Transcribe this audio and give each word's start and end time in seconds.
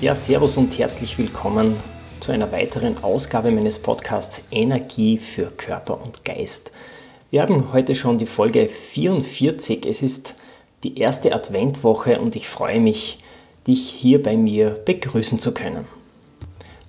Ja, 0.00 0.14
Servus 0.14 0.56
und 0.56 0.78
herzlich 0.78 1.18
willkommen 1.18 1.76
zu 2.20 2.32
einer 2.32 2.50
weiteren 2.52 3.04
Ausgabe 3.04 3.50
meines 3.50 3.78
Podcasts 3.78 4.44
Energie 4.50 5.18
für 5.18 5.50
Körper 5.50 6.02
und 6.02 6.24
Geist. 6.24 6.72
Wir 7.30 7.42
haben 7.42 7.74
heute 7.74 7.94
schon 7.94 8.16
die 8.16 8.24
Folge 8.24 8.66
44. 8.66 9.84
Es 9.84 10.00
ist 10.00 10.36
die 10.84 10.96
erste 10.96 11.34
Adventwoche 11.34 12.18
und 12.18 12.34
ich 12.34 12.48
freue 12.48 12.80
mich, 12.80 13.18
dich 13.66 13.90
hier 13.90 14.22
bei 14.22 14.38
mir 14.38 14.70
begrüßen 14.70 15.38
zu 15.38 15.52
können. 15.52 15.84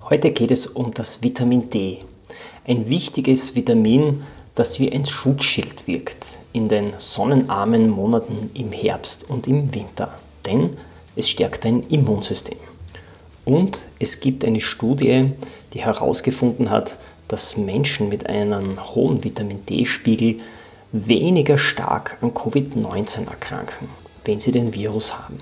Heute 0.08 0.30
geht 0.30 0.50
es 0.50 0.66
um 0.66 0.94
das 0.94 1.22
Vitamin 1.22 1.68
D. 1.68 1.98
Ein 2.66 2.88
wichtiges 2.88 3.54
Vitamin, 3.54 4.22
das 4.54 4.80
wie 4.80 4.90
ein 4.90 5.04
Schutzschild 5.04 5.86
wirkt 5.86 6.38
in 6.54 6.68
den 6.68 6.94
sonnenarmen 6.96 7.90
Monaten 7.90 8.50
im 8.54 8.72
Herbst 8.72 9.28
und 9.28 9.46
im 9.48 9.74
Winter. 9.74 10.18
Denn 10.46 10.78
es 11.14 11.28
stärkt 11.28 11.66
dein 11.66 11.82
Immunsystem. 11.90 12.71
Und 13.44 13.86
es 13.98 14.20
gibt 14.20 14.44
eine 14.44 14.60
Studie, 14.60 15.32
die 15.72 15.80
herausgefunden 15.80 16.70
hat, 16.70 16.98
dass 17.28 17.56
Menschen 17.56 18.08
mit 18.08 18.26
einem 18.26 18.94
hohen 18.94 19.24
Vitamin 19.24 19.64
D-Spiegel 19.66 20.38
weniger 20.92 21.58
stark 21.58 22.18
an 22.20 22.32
Covid-19 22.32 23.26
erkranken, 23.28 23.88
wenn 24.24 24.38
sie 24.38 24.52
den 24.52 24.74
Virus 24.74 25.14
haben. 25.18 25.38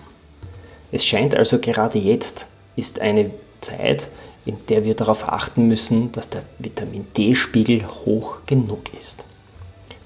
Es 0.92 1.04
scheint 1.04 1.34
also 1.34 1.58
gerade 1.58 1.98
jetzt 1.98 2.46
ist 2.76 3.00
eine 3.00 3.30
Zeit, 3.60 4.10
in 4.46 4.56
der 4.68 4.84
wir 4.84 4.94
darauf 4.94 5.28
achten 5.28 5.68
müssen, 5.68 6.12
dass 6.12 6.30
der 6.30 6.42
Vitamin 6.58 7.06
D-Spiegel 7.16 7.86
hoch 7.86 8.38
genug 8.46 8.94
ist. 8.98 9.26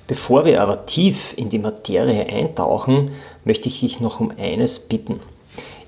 Bevor 0.07 0.45
wir 0.45 0.61
aber 0.61 0.85
tief 0.87 1.33
in 1.37 1.49
die 1.49 1.59
Materie 1.59 2.27
eintauchen, 2.27 3.13
möchte 3.45 3.69
ich 3.69 3.81
dich 3.81 4.01
noch 4.01 4.21
um 4.21 4.33
eines 4.37 4.79
bitten. 4.79 5.21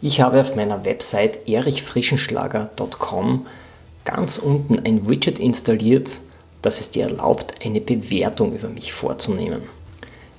Ich 0.02 0.20
habe 0.20 0.40
auf 0.40 0.54
meiner 0.54 0.84
Website 0.84 1.48
erichfrischenschlager.com 1.48 3.46
ganz 4.04 4.36
unten 4.38 4.78
ein 4.84 5.08
Widget 5.08 5.38
installiert, 5.38 6.20
das 6.60 6.80
es 6.80 6.90
dir 6.90 7.04
erlaubt, 7.04 7.54
eine 7.64 7.80
Bewertung 7.80 8.54
über 8.54 8.68
mich 8.68 8.92
vorzunehmen. 8.92 9.62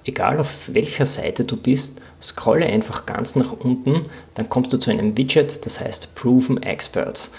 Egal 0.06 0.40
auf 0.40 0.74
welcher 0.74 1.06
Seite 1.06 1.44
du 1.44 1.58
bist, 1.58 2.02
scrolle 2.22 2.68
einfach 2.68 3.06
ganz 3.06 3.36
nach 3.36 3.52
unten, 3.52 4.06
dann 4.36 4.48
kommst 4.48 4.72
du 4.72 4.78
zu 4.78 4.92
einem 4.92 5.18
Widget, 5.18 5.66
das 5.66 5.80
heißt 5.82 6.16
Proven 6.16 6.62
Experts. 6.62 7.32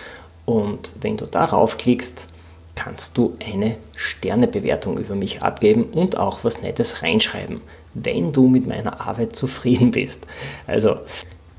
Und 0.45 0.93
wenn 1.01 1.17
du 1.17 1.27
darauf 1.27 1.79
klickst, 1.79 2.29
kannst 2.75 3.17
du 3.17 3.37
eine 3.45 3.77
Sternebewertung 3.97 4.99
über 4.99 5.15
mich 5.15 5.41
abgeben 5.43 5.85
und 5.85 6.19
auch 6.19 6.45
was 6.45 6.63
Nettes 6.63 7.03
reinschreiben, 7.03 7.61
wenn 7.95 8.33
du 8.33 8.49
mit 8.49 8.67
meiner 8.67 9.01
Arbeit 9.01 9.35
zufrieden 9.35 9.91
bist. 9.91 10.27
Also 10.67 10.99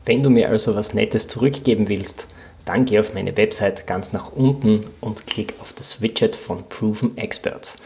wenn 0.09 0.23
du 0.23 0.31
mir 0.31 0.49
also 0.49 0.73
was 0.73 0.95
Nettes 0.95 1.27
zurückgeben 1.27 1.87
willst, 1.87 2.29
dann 2.65 2.85
geh 2.85 2.97
auf 2.97 3.13
meine 3.13 3.37
Website 3.37 3.85
ganz 3.85 4.11
nach 4.11 4.31
unten 4.31 4.81
und 5.01 5.27
klick 5.27 5.53
auf 5.61 5.71
das 5.71 6.01
Widget 6.01 6.35
von 6.35 6.63
Proven 6.67 7.15
Experts. 7.15 7.77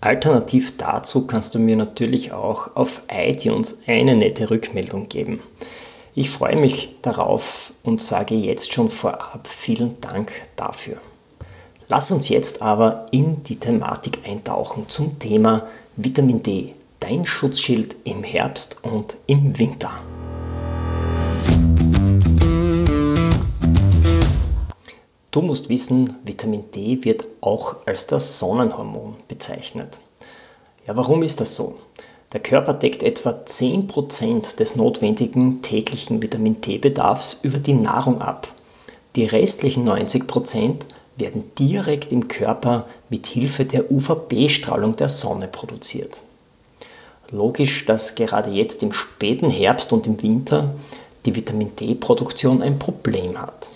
Alternativ 0.00 0.78
dazu 0.78 1.26
kannst 1.26 1.54
du 1.54 1.58
mir 1.58 1.76
natürlich 1.76 2.32
auch 2.32 2.74
auf 2.74 3.02
iTunes 3.12 3.82
eine 3.86 4.16
nette 4.16 4.48
Rückmeldung 4.48 5.10
geben. 5.10 5.40
Ich 6.14 6.30
freue 6.30 6.58
mich 6.58 6.96
darauf 7.02 7.74
und 7.82 8.00
sage 8.00 8.34
jetzt 8.34 8.72
schon 8.72 8.88
vorab 8.88 9.46
vielen 9.46 10.00
Dank 10.00 10.32
dafür. 10.56 10.96
Lass 11.86 12.10
uns 12.10 12.30
jetzt 12.30 12.62
aber 12.62 13.04
in 13.10 13.42
die 13.42 13.56
Thematik 13.56 14.20
eintauchen 14.26 14.88
zum 14.88 15.18
Thema 15.18 15.66
Vitamin 15.96 16.42
D, 16.42 16.72
dein 16.98 17.26
Schutzschild 17.26 17.94
im 18.04 18.24
Herbst 18.24 18.78
und 18.82 19.18
im 19.26 19.58
Winter. 19.58 19.90
Du 25.32 25.40
musst 25.40 25.70
wissen, 25.70 26.14
Vitamin 26.26 26.70
D 26.72 27.04
wird 27.04 27.24
auch 27.40 27.86
als 27.86 28.06
das 28.06 28.38
Sonnenhormon 28.38 29.16
bezeichnet. 29.28 29.98
Ja, 30.86 30.94
warum 30.94 31.22
ist 31.22 31.40
das 31.40 31.56
so? 31.56 31.76
Der 32.34 32.40
Körper 32.40 32.74
deckt 32.74 33.02
etwa 33.02 33.30
10% 33.30 34.56
des 34.56 34.76
notwendigen 34.76 35.62
täglichen 35.62 36.22
Vitamin 36.22 36.60
D-Bedarfs 36.60 37.40
über 37.42 37.58
die 37.58 37.72
Nahrung 37.72 38.20
ab. 38.20 38.46
Die 39.16 39.24
restlichen 39.24 39.88
90% 39.88 40.82
werden 41.16 41.50
direkt 41.58 42.12
im 42.12 42.28
Körper 42.28 42.86
mit 43.08 43.26
Hilfe 43.26 43.64
der 43.64 43.90
UVB-Strahlung 43.90 44.96
der 44.96 45.08
Sonne 45.08 45.48
produziert. 45.48 46.24
Logisch, 47.30 47.86
dass 47.86 48.16
gerade 48.16 48.50
jetzt 48.50 48.82
im 48.82 48.92
späten 48.92 49.48
Herbst 49.48 49.94
und 49.94 50.06
im 50.06 50.22
Winter 50.22 50.74
die 51.24 51.34
Vitamin 51.34 51.74
D-Produktion 51.74 52.60
ein 52.60 52.78
Problem 52.78 53.40
hat. 53.40 53.70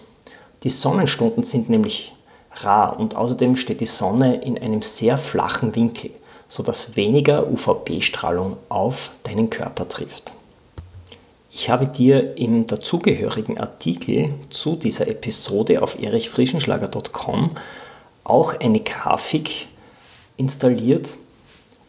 Die 0.66 0.70
Sonnenstunden 0.70 1.44
sind 1.44 1.70
nämlich 1.70 2.12
rar 2.50 2.98
und 2.98 3.14
außerdem 3.14 3.54
steht 3.54 3.80
die 3.80 3.86
Sonne 3.86 4.42
in 4.42 4.58
einem 4.58 4.82
sehr 4.82 5.16
flachen 5.16 5.76
Winkel, 5.76 6.10
sodass 6.48 6.96
weniger 6.96 7.48
UVB-Strahlung 7.48 8.56
auf 8.68 9.12
deinen 9.22 9.48
Körper 9.48 9.88
trifft. 9.88 10.34
Ich 11.52 11.70
habe 11.70 11.86
dir 11.86 12.36
im 12.36 12.66
dazugehörigen 12.66 13.60
Artikel 13.60 14.34
zu 14.50 14.74
dieser 14.74 15.06
Episode 15.06 15.80
auf 15.84 16.02
erichfrischenschlager.com 16.02 17.50
auch 18.24 18.58
eine 18.58 18.80
Grafik 18.80 19.68
installiert, 20.36 21.14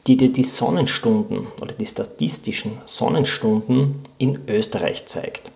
die 0.05 0.17
dir 0.17 0.31
die 0.31 0.43
Sonnenstunden 0.43 1.47
oder 1.59 1.73
die 1.73 1.87
statistischen 1.87 2.77
Sonnenstunden 2.85 3.95
in 4.19 4.39
Österreich 4.47 5.07
zeigt. 5.07 5.51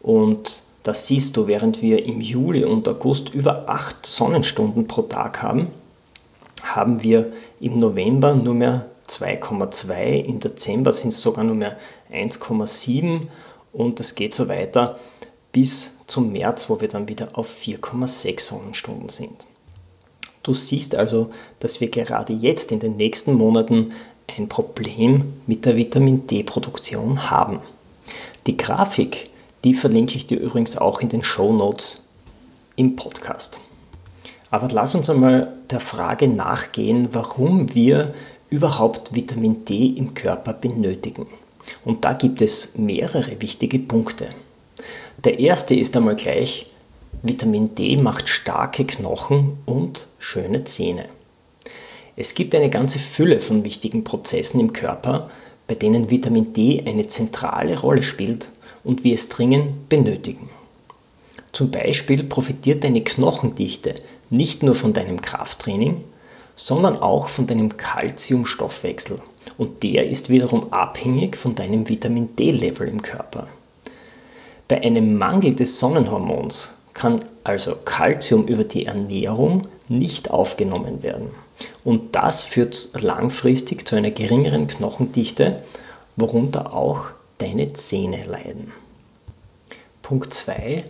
Und 0.00 0.62
das 0.84 1.06
siehst 1.06 1.36
du, 1.36 1.46
während 1.46 1.82
wir 1.82 2.04
im 2.06 2.20
Juli 2.20 2.64
und 2.64 2.86
August 2.88 3.30
über 3.30 3.68
8 3.68 4.04
Sonnenstunden 4.04 4.86
pro 4.86 5.02
Tag 5.02 5.42
haben, 5.42 5.68
haben 6.62 7.02
wir 7.02 7.32
im 7.58 7.78
November 7.78 8.34
nur 8.34 8.54
mehr 8.54 8.86
2,2, 9.08 10.24
im 10.24 10.40
Dezember 10.40 10.92
sind 10.92 11.08
es 11.08 11.20
sogar 11.20 11.42
nur 11.42 11.54
mehr 11.54 11.78
1,7 12.12 13.22
und 13.72 13.98
es 13.98 14.14
geht 14.14 14.34
so 14.34 14.48
weiter 14.48 14.98
bis 15.52 16.00
zum 16.06 16.32
März, 16.32 16.68
wo 16.68 16.80
wir 16.80 16.88
dann 16.88 17.08
wieder 17.08 17.28
auf 17.32 17.50
4,6 17.50 18.40
Sonnenstunden 18.40 19.08
sind. 19.08 19.46
Du 20.42 20.52
siehst 20.52 20.94
also, 20.94 21.30
dass 21.60 21.80
wir 21.80 21.88
gerade 21.88 22.34
jetzt 22.34 22.72
in 22.72 22.80
den 22.80 22.98
nächsten 22.98 23.32
Monaten 23.32 23.92
ein 24.26 24.48
Problem 24.48 25.32
mit 25.46 25.64
der 25.64 25.76
Vitamin 25.76 26.26
D-Produktion 26.26 27.30
haben. 27.30 27.60
Die 28.46 28.56
Grafik 28.56 29.30
die 29.64 29.74
verlinke 29.74 30.16
ich 30.16 30.26
dir 30.26 30.38
übrigens 30.38 30.76
auch 30.76 31.00
in 31.00 31.08
den 31.08 31.22
Show 31.22 31.52
Notes 31.52 32.06
im 32.76 32.96
Podcast. 32.96 33.60
Aber 34.50 34.68
lass 34.70 34.94
uns 34.94 35.08
einmal 35.08 35.54
der 35.70 35.80
Frage 35.80 36.28
nachgehen, 36.28 37.08
warum 37.12 37.74
wir 37.74 38.14
überhaupt 38.50 39.14
Vitamin 39.14 39.64
D 39.64 39.86
im 39.86 40.12
Körper 40.12 40.52
benötigen. 40.52 41.26
Und 41.84 42.04
da 42.04 42.12
gibt 42.12 42.42
es 42.42 42.76
mehrere 42.76 43.40
wichtige 43.40 43.78
Punkte. 43.78 44.28
Der 45.24 45.38
erste 45.38 45.74
ist 45.74 45.96
einmal 45.96 46.16
gleich, 46.16 46.66
Vitamin 47.22 47.74
D 47.74 47.96
macht 47.96 48.28
starke 48.28 48.84
Knochen 48.84 49.56
und 49.64 50.08
schöne 50.18 50.64
Zähne. 50.64 51.06
Es 52.16 52.34
gibt 52.34 52.54
eine 52.54 52.68
ganze 52.68 52.98
Fülle 52.98 53.40
von 53.40 53.64
wichtigen 53.64 54.04
Prozessen 54.04 54.60
im 54.60 54.74
Körper, 54.74 55.30
bei 55.66 55.74
denen 55.74 56.10
Vitamin 56.10 56.52
D 56.52 56.84
eine 56.86 57.08
zentrale 57.08 57.80
Rolle 57.80 58.02
spielt 58.02 58.50
und 58.84 59.04
wir 59.04 59.14
es 59.14 59.28
dringend 59.28 59.88
benötigen. 59.88 60.50
Zum 61.52 61.70
Beispiel 61.70 62.24
profitiert 62.24 62.84
deine 62.84 63.02
Knochendichte 63.02 63.94
nicht 64.30 64.62
nur 64.62 64.74
von 64.74 64.92
deinem 64.92 65.22
Krafttraining, 65.22 66.04
sondern 66.56 66.96
auch 66.98 67.28
von 67.28 67.46
deinem 67.46 67.76
Kalziumstoffwechsel 67.76 69.18
und 69.58 69.82
der 69.82 70.08
ist 70.08 70.30
wiederum 70.30 70.72
abhängig 70.72 71.36
von 71.36 71.54
deinem 71.54 71.88
Vitamin 71.88 72.34
D-Level 72.36 72.88
im 72.88 73.02
Körper. 73.02 73.46
Bei 74.68 74.82
einem 74.82 75.16
Mangel 75.16 75.54
des 75.54 75.78
Sonnenhormons 75.78 76.74
kann 76.94 77.24
also 77.44 77.76
Kalzium 77.84 78.46
über 78.46 78.64
die 78.64 78.86
Ernährung 78.86 79.62
nicht 79.88 80.30
aufgenommen 80.30 81.02
werden. 81.02 81.28
Und 81.84 82.14
das 82.16 82.42
führt 82.42 82.90
langfristig 82.94 83.86
zu 83.86 83.96
einer 83.96 84.10
geringeren 84.10 84.66
Knochendichte, 84.66 85.62
worunter 86.16 86.72
auch 86.72 87.10
deine 87.38 87.72
Zähne 87.72 88.24
leiden. 88.24 88.72
Punkt 90.02 90.32
2. 90.34 90.84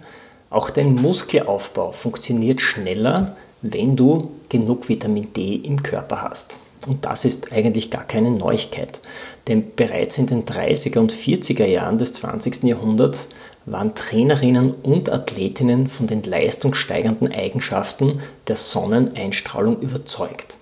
Auch 0.50 0.70
dein 0.70 0.94
Muskelaufbau 0.94 1.92
funktioniert 1.92 2.60
schneller, 2.60 3.36
wenn 3.62 3.96
du 3.96 4.32
genug 4.48 4.88
Vitamin 4.88 5.32
D 5.32 5.54
im 5.56 5.82
Körper 5.82 6.22
hast. 6.22 6.58
Und 6.86 7.04
das 7.04 7.24
ist 7.24 7.52
eigentlich 7.52 7.90
gar 7.90 8.04
keine 8.04 8.30
Neuigkeit, 8.30 9.00
denn 9.48 9.74
bereits 9.74 10.18
in 10.18 10.26
den 10.26 10.44
30er 10.44 10.98
und 10.98 11.12
40er 11.12 11.64
Jahren 11.64 11.98
des 11.98 12.12
20. 12.14 12.64
Jahrhunderts 12.64 13.30
waren 13.66 13.94
Trainerinnen 13.94 14.72
und 14.82 15.10
Athletinnen 15.10 15.86
von 15.86 16.06
den 16.06 16.22
leistungssteigernden 16.22 17.32
Eigenschaften 17.32 18.20
der 18.48 18.56
Sonneneinstrahlung 18.56 19.80
überzeugt. 19.80 20.58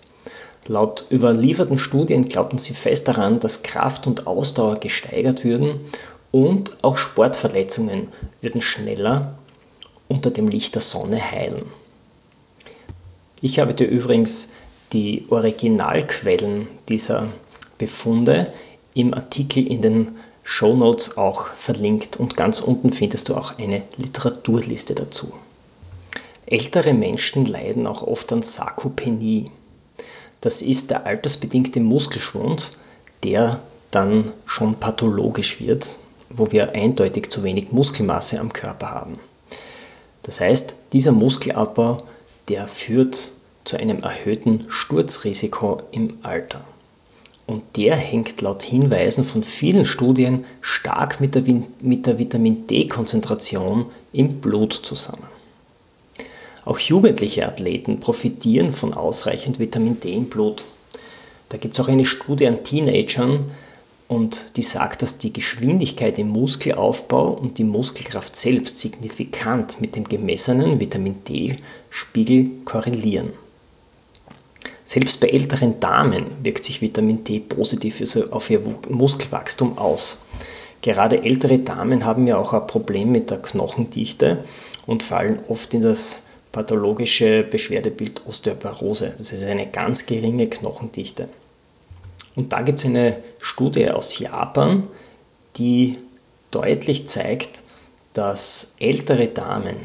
Laut 0.68 1.06
überlieferten 1.10 1.78
Studien 1.78 2.26
glaubten 2.26 2.58
sie 2.58 2.74
fest 2.74 3.08
daran, 3.08 3.40
dass 3.40 3.62
Kraft 3.62 4.06
und 4.06 4.26
Ausdauer 4.26 4.76
gesteigert 4.76 5.44
würden 5.44 5.80
und 6.30 6.76
auch 6.82 6.96
Sportverletzungen 6.96 8.08
würden 8.40 8.62
schneller 8.62 9.34
unter 10.08 10.30
dem 10.30 10.48
Licht 10.48 10.74
der 10.74 10.82
Sonne 10.82 11.20
heilen. 11.20 11.64
Ich 13.40 13.58
habe 13.58 13.74
dir 13.74 13.88
übrigens 13.88 14.50
die 14.92 15.26
Originalquellen 15.30 16.68
dieser 16.88 17.28
Befunde 17.78 18.52
im 18.94 19.14
Artikel 19.14 19.66
in 19.66 19.82
den 19.82 20.12
Show 20.44 20.76
Notes 20.76 21.16
auch 21.16 21.48
verlinkt 21.48 22.18
und 22.18 22.36
ganz 22.36 22.60
unten 22.60 22.92
findest 22.92 23.28
du 23.28 23.34
auch 23.34 23.58
eine 23.58 23.82
Literaturliste 23.96 24.94
dazu. 24.94 25.32
Ältere 26.46 26.92
Menschen 26.92 27.46
leiden 27.46 27.86
auch 27.86 28.02
oft 28.02 28.32
an 28.32 28.42
Sarkopenie. 28.42 29.50
Das 30.42 30.60
ist 30.60 30.90
der 30.90 31.06
altersbedingte 31.06 31.80
Muskelschwund, 31.80 32.76
der 33.24 33.60
dann 33.90 34.32
schon 34.44 34.74
pathologisch 34.74 35.60
wird, 35.60 35.96
wo 36.28 36.50
wir 36.50 36.74
eindeutig 36.74 37.30
zu 37.30 37.42
wenig 37.44 37.72
Muskelmasse 37.72 38.40
am 38.40 38.52
Körper 38.52 38.90
haben. 38.90 39.14
Das 40.24 40.40
heißt, 40.40 40.74
dieser 40.92 41.12
Muskelabbau, 41.12 41.98
der 42.48 42.66
führt 42.66 43.30
zu 43.64 43.76
einem 43.76 44.02
erhöhten 44.02 44.66
Sturzrisiko 44.68 45.82
im 45.92 46.18
Alter. 46.22 46.64
Und 47.46 47.62
der 47.76 47.96
hängt 47.96 48.40
laut 48.40 48.62
Hinweisen 48.62 49.24
von 49.24 49.42
vielen 49.42 49.84
Studien 49.84 50.44
stark 50.60 51.20
mit 51.20 51.34
der, 51.34 51.44
mit 51.80 52.06
der 52.06 52.18
Vitamin 52.18 52.66
D-Konzentration 52.66 53.86
im 54.12 54.40
Blut 54.40 54.72
zusammen. 54.72 55.31
Auch 56.64 56.78
jugendliche 56.78 57.46
Athleten 57.46 58.00
profitieren 58.00 58.72
von 58.72 58.94
ausreichend 58.94 59.58
Vitamin 59.58 59.98
D 60.00 60.12
im 60.12 60.26
Blut. 60.26 60.64
Da 61.48 61.58
gibt 61.58 61.74
es 61.74 61.84
auch 61.84 61.88
eine 61.88 62.04
Studie 62.04 62.46
an 62.46 62.62
Teenagern 62.64 63.44
und 64.08 64.56
die 64.56 64.62
sagt, 64.62 65.02
dass 65.02 65.18
die 65.18 65.32
Geschwindigkeit 65.32 66.18
im 66.18 66.28
Muskelaufbau 66.28 67.28
und 67.30 67.58
die 67.58 67.64
Muskelkraft 67.64 68.36
selbst 68.36 68.78
signifikant 68.78 69.80
mit 69.80 69.96
dem 69.96 70.04
gemessenen 70.08 70.78
Vitamin 70.80 71.24
D-Spiegel 71.24 72.50
korrelieren. 72.64 73.30
Selbst 74.84 75.20
bei 75.20 75.28
älteren 75.28 75.80
Damen 75.80 76.26
wirkt 76.42 76.64
sich 76.64 76.82
Vitamin 76.82 77.24
D 77.24 77.40
positiv 77.40 78.02
auf 78.30 78.50
ihr 78.50 78.60
Muskelwachstum 78.88 79.78
aus. 79.78 80.26
Gerade 80.82 81.22
ältere 81.22 81.60
Damen 81.60 82.04
haben 82.04 82.26
ja 82.26 82.36
auch 82.36 82.52
ein 82.52 82.66
Problem 82.66 83.12
mit 83.12 83.30
der 83.30 83.40
Knochendichte 83.40 84.44
und 84.86 85.02
fallen 85.02 85.38
oft 85.48 85.72
in 85.72 85.80
das 85.80 86.24
pathologische 86.52 87.42
Beschwerdebild 87.42 88.26
Osteoporose. 88.26 89.14
Das 89.16 89.32
ist 89.32 89.44
eine 89.44 89.66
ganz 89.66 90.06
geringe 90.06 90.46
Knochendichte. 90.48 91.28
Und 92.36 92.52
da 92.52 92.62
gibt 92.62 92.78
es 92.78 92.86
eine 92.86 93.18
Studie 93.40 93.90
aus 93.90 94.18
Japan, 94.18 94.86
die 95.56 95.98
deutlich 96.50 97.08
zeigt, 97.08 97.62
dass 98.14 98.74
ältere 98.78 99.28
Damen, 99.28 99.76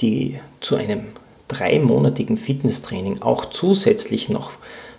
die 0.00 0.38
zu 0.60 0.76
einem 0.76 1.08
dreimonatigen 1.48 2.36
Fitnesstraining 2.36 3.22
auch 3.22 3.46
zusätzlich 3.46 4.28
noch 4.28 4.52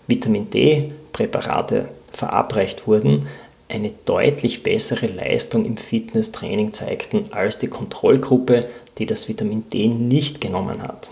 Vitamin 0.07 0.50
D-Präparate 0.50 1.89
verabreicht 2.12 2.88
wurden, 2.88 3.27
eine 3.71 3.91
deutlich 4.06 4.63
bessere 4.63 5.07
Leistung 5.07 5.65
im 5.65 5.77
Fitnesstraining 5.77 6.73
zeigten 6.73 7.25
als 7.31 7.57
die 7.57 7.68
Kontrollgruppe, 7.68 8.68
die 8.97 9.06
das 9.06 9.27
Vitamin 9.27 9.69
D 9.69 9.88
nicht 9.88 10.41
genommen 10.41 10.83
hat. 10.83 11.12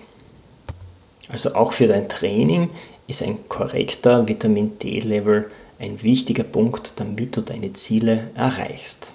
Also 1.30 1.56
auch 1.56 1.74
für 1.74 1.88
dein 1.88 2.10
Training 2.10 2.70
ist 3.08 3.24
ein 3.24 3.38
korrekter 3.48 4.28
Vitamin 4.28 4.78
D-Level 4.80 5.50
ein 5.80 6.04
wichtiger 6.04 6.44
Punkt, 6.44 6.94
damit 6.98 7.36
du 7.38 7.42
deine 7.42 7.74
Ziele 7.74 8.30
erreichst. 8.36 9.14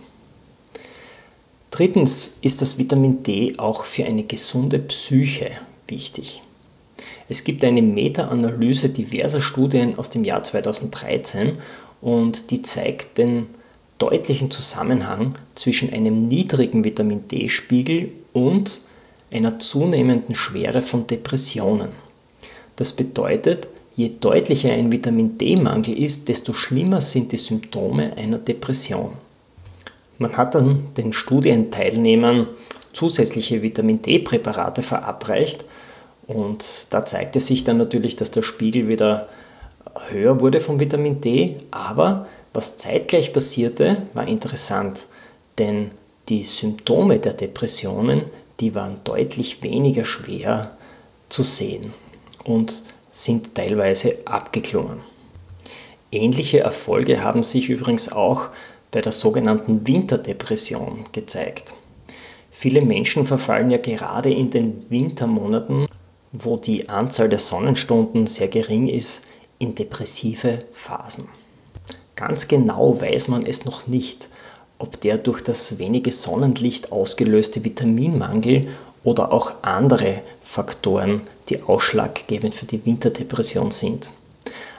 Drittens 1.70 2.38
ist 2.40 2.62
das 2.62 2.78
Vitamin 2.78 3.22
D 3.22 3.54
auch 3.58 3.84
für 3.84 4.04
eine 4.04 4.22
gesunde 4.22 4.78
Psyche 4.78 5.50
wichtig. 5.88 6.40
Es 7.28 7.42
gibt 7.42 7.64
eine 7.64 7.82
Meta-Analyse 7.82 8.90
diverser 8.90 9.40
Studien 9.40 9.98
aus 9.98 10.10
dem 10.10 10.24
Jahr 10.24 10.42
2013 10.42 11.58
und 12.04 12.50
die 12.50 12.60
zeigt 12.60 13.16
den 13.16 13.46
deutlichen 13.96 14.50
Zusammenhang 14.50 15.36
zwischen 15.54 15.90
einem 15.90 16.28
niedrigen 16.28 16.84
Vitamin 16.84 17.26
D-Spiegel 17.28 18.12
und 18.34 18.82
einer 19.32 19.58
zunehmenden 19.58 20.34
Schwere 20.34 20.82
von 20.82 21.06
Depressionen. 21.06 21.88
Das 22.76 22.92
bedeutet, 22.92 23.68
je 23.96 24.10
deutlicher 24.20 24.70
ein 24.72 24.92
Vitamin 24.92 25.38
D-Mangel 25.38 25.98
ist, 25.98 26.28
desto 26.28 26.52
schlimmer 26.52 27.00
sind 27.00 27.32
die 27.32 27.38
Symptome 27.38 28.14
einer 28.18 28.38
Depression. 28.38 29.14
Man 30.18 30.36
hat 30.36 30.54
dann 30.54 30.88
den 30.98 31.14
Studienteilnehmern 31.14 32.48
zusätzliche 32.92 33.62
Vitamin 33.62 34.02
D-Präparate 34.02 34.82
verabreicht 34.82 35.64
und 36.26 36.88
da 36.90 37.06
zeigte 37.06 37.40
sich 37.40 37.64
dann 37.64 37.78
natürlich, 37.78 38.14
dass 38.14 38.30
der 38.30 38.42
Spiegel 38.42 38.88
wieder 38.88 39.26
höher 40.08 40.40
wurde 40.40 40.60
von 40.60 40.80
Vitamin 40.80 41.20
D, 41.20 41.56
aber 41.70 42.26
was 42.52 42.76
zeitgleich 42.76 43.32
passierte, 43.32 43.96
war 44.12 44.26
interessant, 44.26 45.06
denn 45.58 45.90
die 46.28 46.42
Symptome 46.44 47.18
der 47.18 47.34
Depressionen, 47.34 48.22
die 48.60 48.74
waren 48.74 49.00
deutlich 49.04 49.62
weniger 49.62 50.04
schwer 50.04 50.76
zu 51.28 51.42
sehen 51.42 51.92
und 52.44 52.82
sind 53.08 53.54
teilweise 53.54 54.16
abgeklungen. 54.24 55.00
Ähnliche 56.10 56.60
Erfolge 56.60 57.22
haben 57.22 57.42
sich 57.42 57.68
übrigens 57.68 58.10
auch 58.10 58.48
bei 58.90 59.00
der 59.00 59.12
sogenannten 59.12 59.86
Winterdepression 59.86 61.04
gezeigt. 61.12 61.74
Viele 62.50 62.82
Menschen 62.82 63.26
verfallen 63.26 63.72
ja 63.72 63.78
gerade 63.78 64.32
in 64.32 64.50
den 64.50 64.88
Wintermonaten, 64.88 65.86
wo 66.30 66.56
die 66.56 66.88
Anzahl 66.88 67.28
der 67.28 67.40
Sonnenstunden 67.40 68.28
sehr 68.28 68.46
gering 68.46 68.86
ist, 68.86 69.24
in 69.64 69.74
depressive 69.74 70.58
Phasen. 70.72 71.26
Ganz 72.16 72.46
genau 72.46 73.00
weiß 73.00 73.28
man 73.28 73.44
es 73.44 73.64
noch 73.64 73.86
nicht, 73.86 74.28
ob 74.78 75.00
der 75.00 75.18
durch 75.18 75.42
das 75.42 75.78
wenige 75.78 76.12
Sonnenlicht 76.12 76.92
ausgelöste 76.92 77.64
Vitaminmangel 77.64 78.68
oder 79.02 79.32
auch 79.32 79.52
andere 79.62 80.20
Faktoren, 80.42 81.22
die 81.48 81.62
ausschlaggebend 81.62 82.54
für 82.54 82.66
die 82.66 82.84
Winterdepression 82.84 83.70
sind. 83.70 84.10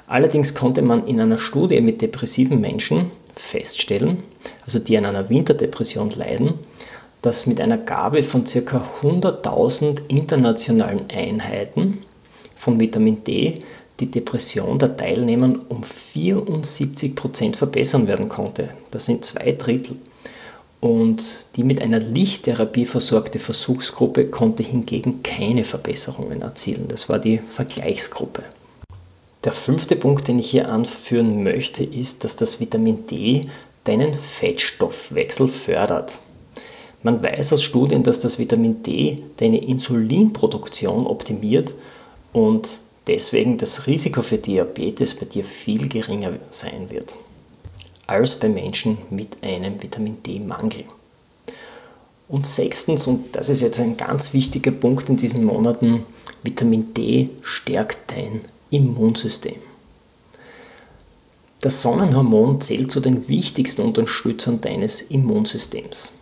Allerdings 0.08 0.54
konnte 0.54 0.84
man 0.84 1.08
in 1.08 1.20
einer 1.20 1.40
Studie 1.40 1.82
mit 1.82 2.02
depressiven 2.02 2.62
Menschen 2.62 3.10
feststellen, 3.36 4.24
also 4.66 4.78
die 4.78 4.98
an 4.98 5.06
einer 5.06 5.30
Winterdepression 5.30 6.12
leiden, 6.12 6.54
dass 7.24 7.48
mit 7.48 7.60
einer 7.60 7.80
Gabe 7.80 8.22
von 8.22 8.44
ca. 8.44 8.86
100.000 9.02 10.02
internationalen 10.10 11.10
Einheiten 11.10 12.04
von 12.56 12.80
Vitamin 12.80 13.24
D 13.24 13.64
die 14.00 14.12
Depression 14.12 14.78
der 14.78 14.98
Teilnehmer 14.98 15.54
um 15.70 15.84
74% 15.84 17.56
verbessern 17.56 18.08
werden 18.08 18.30
konnte. 18.30 18.70
Das 18.92 19.06
sind 19.06 19.24
zwei 19.24 19.54
Drittel. 19.54 19.98
Und 20.82 21.48
die 21.56 21.64
mit 21.64 21.82
einer 21.82 22.00
Lichttherapie 22.00 22.86
versorgte 22.86 23.40
Versuchsgruppe 23.40 24.28
konnte 24.28 24.64
hingegen 24.64 25.24
keine 25.24 25.64
Verbesserungen 25.64 26.42
erzielen. 26.42 26.88
Das 26.90 27.10
war 27.10 27.18
die 27.18 27.40
Vergleichsgruppe. 27.40 28.44
Der 29.46 29.54
fünfte 29.54 29.96
Punkt, 29.96 30.28
den 30.28 30.40
ich 30.40 30.52
hier 30.52 30.70
anführen 30.70 31.44
möchte, 31.44 31.84
ist, 31.84 32.24
dass 32.24 32.36
das 32.36 32.60
Vitamin 32.60 33.08
D 33.08 33.42
deinen 33.84 34.14
Fettstoffwechsel 34.14 35.48
fördert. 35.48 36.20
Man 37.04 37.24
weiß 37.24 37.54
aus 37.54 37.64
Studien, 37.64 38.02
dass 38.04 38.20
das 38.20 38.40
Vitamin 38.40 38.82
D 38.82 39.18
deine 39.38 39.64
Insulinproduktion 39.64 41.06
optimiert 41.06 41.76
und 42.34 42.82
deswegen 43.08 43.58
das 43.58 43.88
Risiko 43.88 44.22
für 44.22 44.38
Diabetes 44.38 45.16
bei 45.16 45.26
dir 45.26 45.44
viel 45.44 45.90
geringer 45.90 46.34
sein 46.50 46.90
wird 46.90 47.18
als 48.08 48.40
bei 48.40 48.50
Menschen 48.50 49.00
mit 49.10 49.42
einem 49.42 49.82
Vitamin 49.82 50.22
D-Mangel. 50.24 50.84
Und 52.28 52.48
sechstens, 52.48 53.08
und 53.08 53.36
das 53.36 53.50
ist 53.50 53.62
jetzt 53.62 53.80
ein 53.80 53.98
ganz 53.98 54.34
wichtiger 54.34 54.72
Punkt 54.72 55.10
in 55.10 55.18
diesen 55.18 55.44
Monaten, 55.44 56.04
Vitamin 56.44 56.94
D 56.94 57.30
stärkt 57.42 58.12
dein 58.12 58.42
Immunsystem. 58.72 59.56
Das 61.62 61.82
Sonnenhormon 61.82 62.62
zählt 62.62 62.92
zu 62.92 63.00
den 63.00 63.28
wichtigsten 63.28 63.82
Unterstützern 63.82 64.62
deines 64.62 65.02
Immunsystems. 65.02 66.14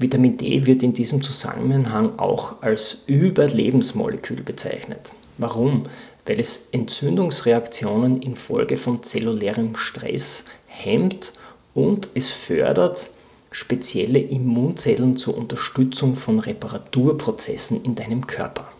Vitamin 0.00 0.38
D 0.38 0.64
wird 0.64 0.82
in 0.82 0.94
diesem 0.94 1.20
Zusammenhang 1.20 2.18
auch 2.18 2.62
als 2.62 3.04
Überlebensmolekül 3.06 4.42
bezeichnet. 4.42 5.12
Warum? 5.36 5.84
Weil 6.24 6.40
es 6.40 6.68
Entzündungsreaktionen 6.72 8.22
infolge 8.22 8.78
von 8.78 9.02
zellulärem 9.02 9.76
Stress 9.76 10.46
hemmt 10.66 11.34
und 11.74 12.08
es 12.14 12.30
fördert 12.30 13.10
spezielle 13.50 14.20
Immunzellen 14.20 15.16
zur 15.16 15.36
Unterstützung 15.36 16.16
von 16.16 16.38
Reparaturprozessen 16.38 17.84
in 17.84 17.94
deinem 17.94 18.26
Körper. 18.26 18.72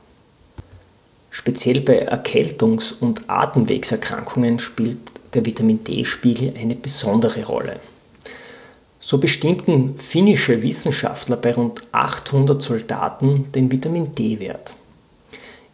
Speziell 1.28 1.82
bei 1.82 2.08
Erkältungs- 2.08 2.92
und 2.98 3.28
Atemwegserkrankungen 3.28 4.58
spielt 4.58 4.98
der 5.34 5.44
Vitamin 5.44 5.84
D-Spiegel 5.84 6.54
eine 6.58 6.76
besondere 6.76 7.44
Rolle. 7.44 7.78
So 9.10 9.18
bestimmten 9.18 9.98
finnische 9.98 10.62
Wissenschaftler 10.62 11.34
bei 11.34 11.52
rund 11.52 11.82
800 11.90 12.62
Soldaten 12.62 13.50
den 13.50 13.72
Vitamin 13.72 14.14
D-Wert. 14.14 14.76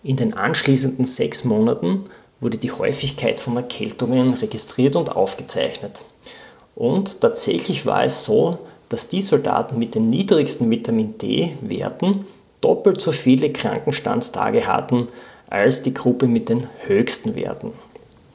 In 0.03 0.17
den 0.17 0.33
anschließenden 0.33 1.05
sechs 1.05 1.45
Monaten 1.45 2.05
wurde 2.41 2.57
die 2.57 2.73
Häufigkeit 2.73 3.39
von 3.39 3.55
Erkältungen 3.59 4.33
registriert 4.33 4.97
und 4.97 5.15
aufgezeichnet. 5.15 6.03
Und 6.75 7.21
tatsächlich 7.21 7.85
war 7.85 8.05
es 8.05 8.25
so, 8.25 8.57
dass 8.89 9.09
die 9.09 9.21
Soldaten 9.21 9.79
mit 9.79 9.95
den 9.95 10.09
niedrigsten 10.09 10.71
Vitamin 10.71 11.19
D-Werten 11.19 12.25
doppelt 12.63 13.03
so 13.03 13.13
viele 13.13 13.53
Krankenstandstage 13.53 14.67
hatten 14.67 15.09
als 15.51 15.83
die 15.83 15.93
Gruppe 15.93 16.27
mit 16.27 16.49
den 16.49 16.69
höchsten 16.87 17.37
Werten. 17.37 17.75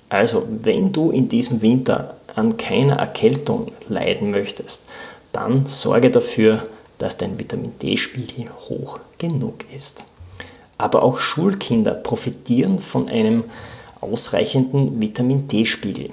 Also, 0.09 0.45
wenn 0.61 0.93
du 0.93 1.09
in 1.09 1.27
diesem 1.27 1.63
Winter 1.63 2.17
an 2.35 2.57
keiner 2.57 2.97
Erkältung 2.97 3.71
leiden 3.87 4.31
möchtest, 4.31 4.83
dann 5.31 5.65
sorge 5.65 6.11
dafür, 6.11 6.67
dass 6.97 7.17
dein 7.17 7.39
Vitamin 7.39 7.73
D-Spiegel 7.81 8.49
hoch 8.69 8.99
genug 9.17 9.65
ist. 9.73 10.05
Aber 10.77 11.03
auch 11.03 11.19
Schulkinder 11.19 11.93
profitieren 11.93 12.79
von 12.79 13.09
einem 13.09 13.43
ausreichenden 14.01 14.99
Vitamin 14.99 15.47
D-Spiegel. 15.47 16.09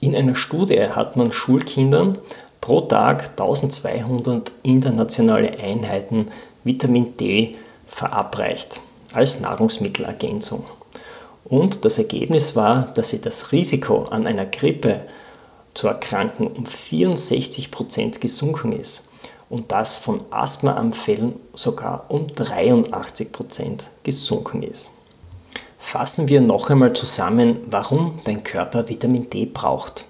In 0.00 0.16
einer 0.16 0.34
Studie 0.34 0.80
hat 0.80 1.16
man 1.16 1.30
Schulkindern 1.30 2.18
pro 2.60 2.80
Tag 2.82 3.30
1200 3.30 4.50
internationale 4.62 5.58
Einheiten 5.58 6.28
Vitamin 6.64 7.16
D 7.16 7.52
verabreicht 7.86 8.80
als 9.12 9.40
Nahrungsmittelergänzung. 9.40 10.64
Und 11.44 11.84
das 11.84 11.98
Ergebnis 11.98 12.56
war, 12.56 12.92
dass 12.94 13.10
sie 13.10 13.20
das 13.20 13.52
Risiko 13.52 14.04
an 14.04 14.26
einer 14.26 14.46
Grippe 14.46 15.02
zu 15.74 15.88
erkranken 15.88 16.46
um 16.46 16.66
64% 16.66 18.20
gesunken 18.20 18.72
ist 18.72 19.08
und 19.48 19.72
das 19.72 19.96
von 19.96 20.22
Asthmaanfällen 20.30 21.34
sogar 21.54 22.06
um 22.08 22.26
83% 22.26 23.88
gesunken 24.02 24.62
ist. 24.62 24.92
Fassen 25.78 26.28
wir 26.28 26.40
noch 26.40 26.70
einmal 26.70 26.92
zusammen, 26.92 27.58
warum 27.66 28.20
dein 28.24 28.44
Körper 28.44 28.88
Vitamin 28.88 29.28
D 29.28 29.46
braucht. 29.46 30.06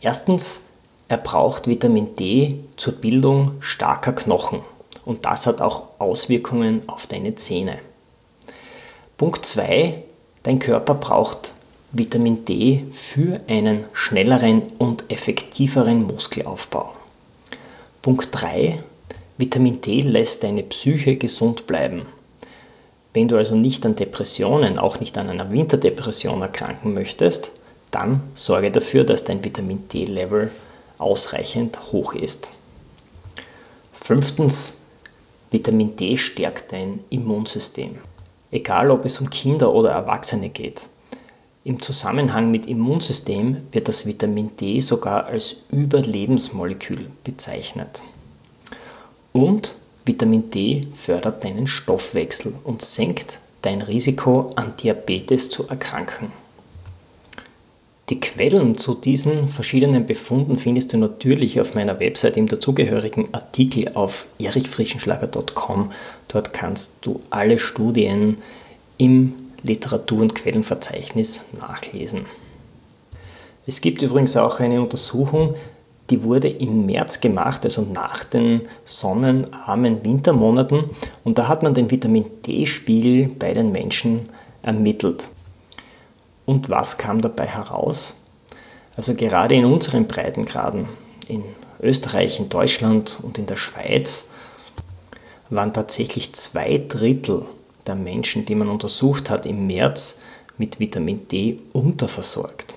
Erstens, 0.00 0.62
er 1.08 1.18
braucht 1.18 1.66
Vitamin 1.66 2.14
D 2.14 2.64
zur 2.76 2.94
Bildung 2.94 3.56
starker 3.60 4.12
Knochen 4.12 4.60
und 5.04 5.26
das 5.26 5.46
hat 5.46 5.60
auch 5.60 5.84
Auswirkungen 5.98 6.88
auf 6.88 7.06
deine 7.06 7.34
Zähne. 7.34 7.78
Punkt 9.18 9.44
2. 9.44 10.02
Dein 10.42 10.58
Körper 10.58 10.94
braucht 10.94 11.54
Vitamin 11.92 12.44
D 12.44 12.82
für 12.90 13.40
einen 13.46 13.84
schnelleren 13.92 14.62
und 14.78 15.04
effektiveren 15.08 16.02
Muskelaufbau. 16.04 16.92
Punkt 18.00 18.28
3. 18.32 18.78
Vitamin 19.38 19.80
D 19.80 20.00
lässt 20.00 20.42
deine 20.42 20.64
Psyche 20.64 21.16
gesund 21.16 21.66
bleiben. 21.68 22.06
Wenn 23.14 23.28
du 23.28 23.36
also 23.36 23.54
nicht 23.54 23.86
an 23.86 23.94
Depressionen, 23.94 24.78
auch 24.78 24.98
nicht 24.98 25.16
an 25.16 25.28
einer 25.28 25.52
Winterdepression 25.52 26.42
erkranken 26.42 26.94
möchtest, 26.94 27.52
dann 27.92 28.22
sorge 28.34 28.72
dafür, 28.72 29.04
dass 29.04 29.24
dein 29.24 29.44
Vitamin 29.44 29.86
D-Level 29.88 30.50
ausreichend 30.98 31.92
hoch 31.92 32.14
ist. 32.14 32.50
Fünftens, 33.92 34.82
Vitamin 35.50 35.94
D 35.94 36.16
stärkt 36.16 36.72
dein 36.72 37.00
Immunsystem 37.10 37.98
egal 38.52 38.92
ob 38.92 39.04
es 39.04 39.20
um 39.20 39.28
Kinder 39.28 39.72
oder 39.72 39.90
Erwachsene 39.90 40.50
geht. 40.50 40.88
Im 41.64 41.80
Zusammenhang 41.80 42.50
mit 42.50 42.66
Immunsystem 42.66 43.56
wird 43.72 43.88
das 43.88 44.06
Vitamin 44.06 44.56
D 44.56 44.80
sogar 44.80 45.26
als 45.26 45.56
Überlebensmolekül 45.70 47.06
bezeichnet. 47.24 48.02
Und 49.32 49.76
Vitamin 50.04 50.50
D 50.50 50.86
fördert 50.92 51.44
deinen 51.44 51.66
Stoffwechsel 51.66 52.54
und 52.64 52.82
senkt 52.82 53.38
dein 53.62 53.80
Risiko 53.80 54.52
an 54.56 54.74
Diabetes 54.76 55.48
zu 55.48 55.68
erkranken. 55.68 56.32
Die 58.12 58.20
Quellen 58.20 58.76
zu 58.76 58.92
diesen 58.92 59.48
verschiedenen 59.48 60.04
Befunden 60.04 60.58
findest 60.58 60.92
du 60.92 60.98
natürlich 60.98 61.58
auf 61.62 61.74
meiner 61.74 61.98
Website 61.98 62.36
im 62.36 62.46
dazugehörigen 62.46 63.32
Artikel 63.32 63.90
auf 63.94 64.26
erichfrischenschlager.com. 64.38 65.90
Dort 66.28 66.52
kannst 66.52 67.06
du 67.06 67.20
alle 67.30 67.56
Studien 67.56 68.36
im 68.98 69.32
Literatur- 69.62 70.20
und 70.20 70.34
Quellenverzeichnis 70.34 71.46
nachlesen. 71.58 72.26
Es 73.66 73.80
gibt 73.80 74.02
übrigens 74.02 74.36
auch 74.36 74.60
eine 74.60 74.82
Untersuchung, 74.82 75.54
die 76.10 76.22
wurde 76.22 76.48
im 76.48 76.84
März 76.84 77.22
gemacht, 77.22 77.64
also 77.64 77.80
nach 77.80 78.24
den 78.24 78.60
sonnenarmen 78.84 80.04
Wintermonaten. 80.04 80.84
Und 81.24 81.38
da 81.38 81.48
hat 81.48 81.62
man 81.62 81.72
den 81.72 81.90
Vitamin 81.90 82.26
D-Spiegel 82.46 83.30
bei 83.38 83.54
den 83.54 83.72
Menschen 83.72 84.28
ermittelt. 84.62 85.28
Und 86.44 86.70
was 86.70 86.98
kam 86.98 87.20
dabei 87.20 87.46
heraus? 87.46 88.16
Also 88.96 89.14
gerade 89.14 89.54
in 89.54 89.64
unseren 89.64 90.06
Breitengraden, 90.06 90.88
in 91.28 91.44
Österreich, 91.80 92.38
in 92.38 92.48
Deutschland 92.48 93.18
und 93.22 93.38
in 93.38 93.46
der 93.46 93.56
Schweiz, 93.56 94.28
waren 95.50 95.72
tatsächlich 95.72 96.34
zwei 96.34 96.78
Drittel 96.88 97.44
der 97.86 97.94
Menschen, 97.94 98.46
die 98.46 98.54
man 98.54 98.68
untersucht 98.68 99.30
hat, 99.30 99.46
im 99.46 99.66
März 99.66 100.18
mit 100.58 100.80
Vitamin 100.80 101.26
D 101.28 101.58
unterversorgt. 101.72 102.76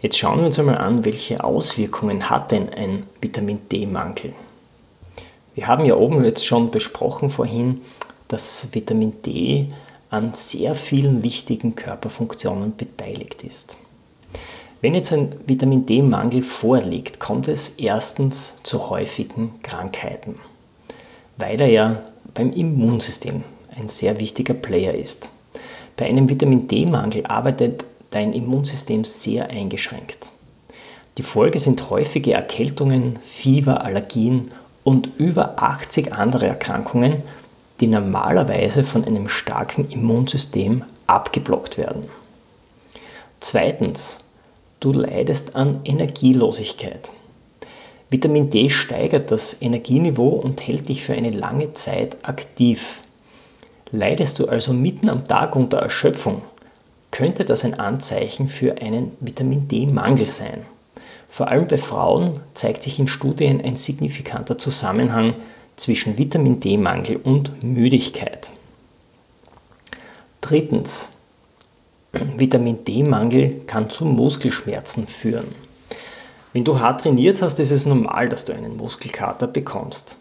Jetzt 0.00 0.16
schauen 0.18 0.38
wir 0.38 0.46
uns 0.46 0.58
einmal 0.58 0.78
an, 0.78 1.04
welche 1.04 1.42
Auswirkungen 1.42 2.30
hat 2.30 2.52
denn 2.52 2.68
ein 2.72 3.04
Vitamin 3.20 3.58
D-Mangel. 3.70 4.32
Wir 5.54 5.66
haben 5.66 5.84
ja 5.84 5.96
oben 5.96 6.24
jetzt 6.24 6.46
schon 6.46 6.70
besprochen 6.70 7.30
vorhin, 7.30 7.80
dass 8.28 8.68
Vitamin 8.72 9.20
D 9.22 9.68
an 10.10 10.32
sehr 10.32 10.74
vielen 10.74 11.22
wichtigen 11.22 11.74
Körperfunktionen 11.74 12.76
beteiligt 12.76 13.42
ist. 13.44 13.76
Wenn 14.80 14.94
jetzt 14.94 15.12
ein 15.12 15.34
Vitamin 15.46 15.86
D-Mangel 15.86 16.42
vorliegt, 16.42 17.18
kommt 17.18 17.48
es 17.48 17.70
erstens 17.78 18.62
zu 18.62 18.90
häufigen 18.90 19.54
Krankheiten, 19.62 20.36
weil 21.36 21.60
er 21.60 21.68
ja 21.68 22.02
beim 22.34 22.52
Immunsystem 22.52 23.42
ein 23.76 23.88
sehr 23.88 24.20
wichtiger 24.20 24.54
Player 24.54 24.94
ist. 24.94 25.30
Bei 25.96 26.06
einem 26.06 26.28
Vitamin 26.28 26.68
D-Mangel 26.68 27.26
arbeitet 27.26 27.84
dein 28.10 28.32
Immunsystem 28.32 29.04
sehr 29.04 29.50
eingeschränkt. 29.50 30.30
Die 31.18 31.22
Folge 31.22 31.58
sind 31.58 31.90
häufige 31.90 32.32
Erkältungen, 32.32 33.18
Fieber, 33.22 33.82
Allergien 33.82 34.52
und 34.84 35.10
über 35.18 35.60
80 35.60 36.12
andere 36.12 36.46
Erkrankungen, 36.46 37.22
die 37.80 37.86
normalerweise 37.86 38.84
von 38.84 39.04
einem 39.04 39.28
starken 39.28 39.90
Immunsystem 39.90 40.84
abgeblockt 41.06 41.78
werden. 41.78 42.06
Zweitens, 43.40 44.18
du 44.80 44.92
leidest 44.92 45.54
an 45.54 45.80
Energielosigkeit. 45.84 47.12
Vitamin 48.10 48.50
D 48.50 48.70
steigert 48.70 49.30
das 49.30 49.60
Energieniveau 49.60 50.28
und 50.28 50.66
hält 50.66 50.88
dich 50.88 51.04
für 51.04 51.12
eine 51.12 51.30
lange 51.30 51.74
Zeit 51.74 52.16
aktiv. 52.22 53.02
Leidest 53.90 54.38
du 54.38 54.48
also 54.48 54.72
mitten 54.72 55.08
am 55.08 55.26
Tag 55.26 55.54
unter 55.56 55.78
Erschöpfung, 55.78 56.42
könnte 57.10 57.44
das 57.44 57.64
ein 57.64 57.78
Anzeichen 57.78 58.48
für 58.48 58.80
einen 58.80 59.12
Vitamin 59.20 59.68
D-Mangel 59.68 60.26
sein. 60.26 60.62
Vor 61.28 61.48
allem 61.48 61.68
bei 61.68 61.78
Frauen 61.78 62.32
zeigt 62.54 62.82
sich 62.82 62.98
in 62.98 63.08
Studien 63.08 63.60
ein 63.60 63.76
signifikanter 63.76 64.56
Zusammenhang 64.56 65.34
zwischen 65.78 66.18
Vitamin 66.18 66.60
D-Mangel 66.60 67.16
und 67.16 67.62
Müdigkeit. 67.62 68.50
Drittens, 70.40 71.10
Vitamin 72.12 72.84
D-Mangel 72.84 73.60
kann 73.66 73.90
zu 73.90 74.04
Muskelschmerzen 74.04 75.06
führen. 75.06 75.54
Wenn 76.52 76.64
du 76.64 76.80
hart 76.80 77.02
trainiert 77.02 77.42
hast, 77.42 77.60
ist 77.60 77.70
es 77.70 77.86
normal, 77.86 78.28
dass 78.28 78.44
du 78.44 78.52
einen 78.52 78.76
Muskelkater 78.76 79.46
bekommst. 79.46 80.18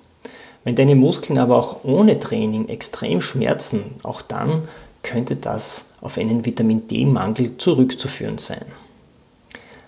Wenn 0.63 0.75
deine 0.75 0.95
Muskeln 0.95 1.39
aber 1.39 1.57
auch 1.57 1.83
ohne 1.83 2.19
Training 2.19 2.67
extrem 2.67 3.21
schmerzen, 3.21 3.95
auch 4.03 4.21
dann 4.21 4.63
könnte 5.01 5.37
das 5.37 5.91
auf 6.01 6.17
einen 6.17 6.45
Vitamin 6.45 6.87
D-Mangel 6.87 7.57
zurückzuführen 7.57 8.37
sein. 8.37 8.65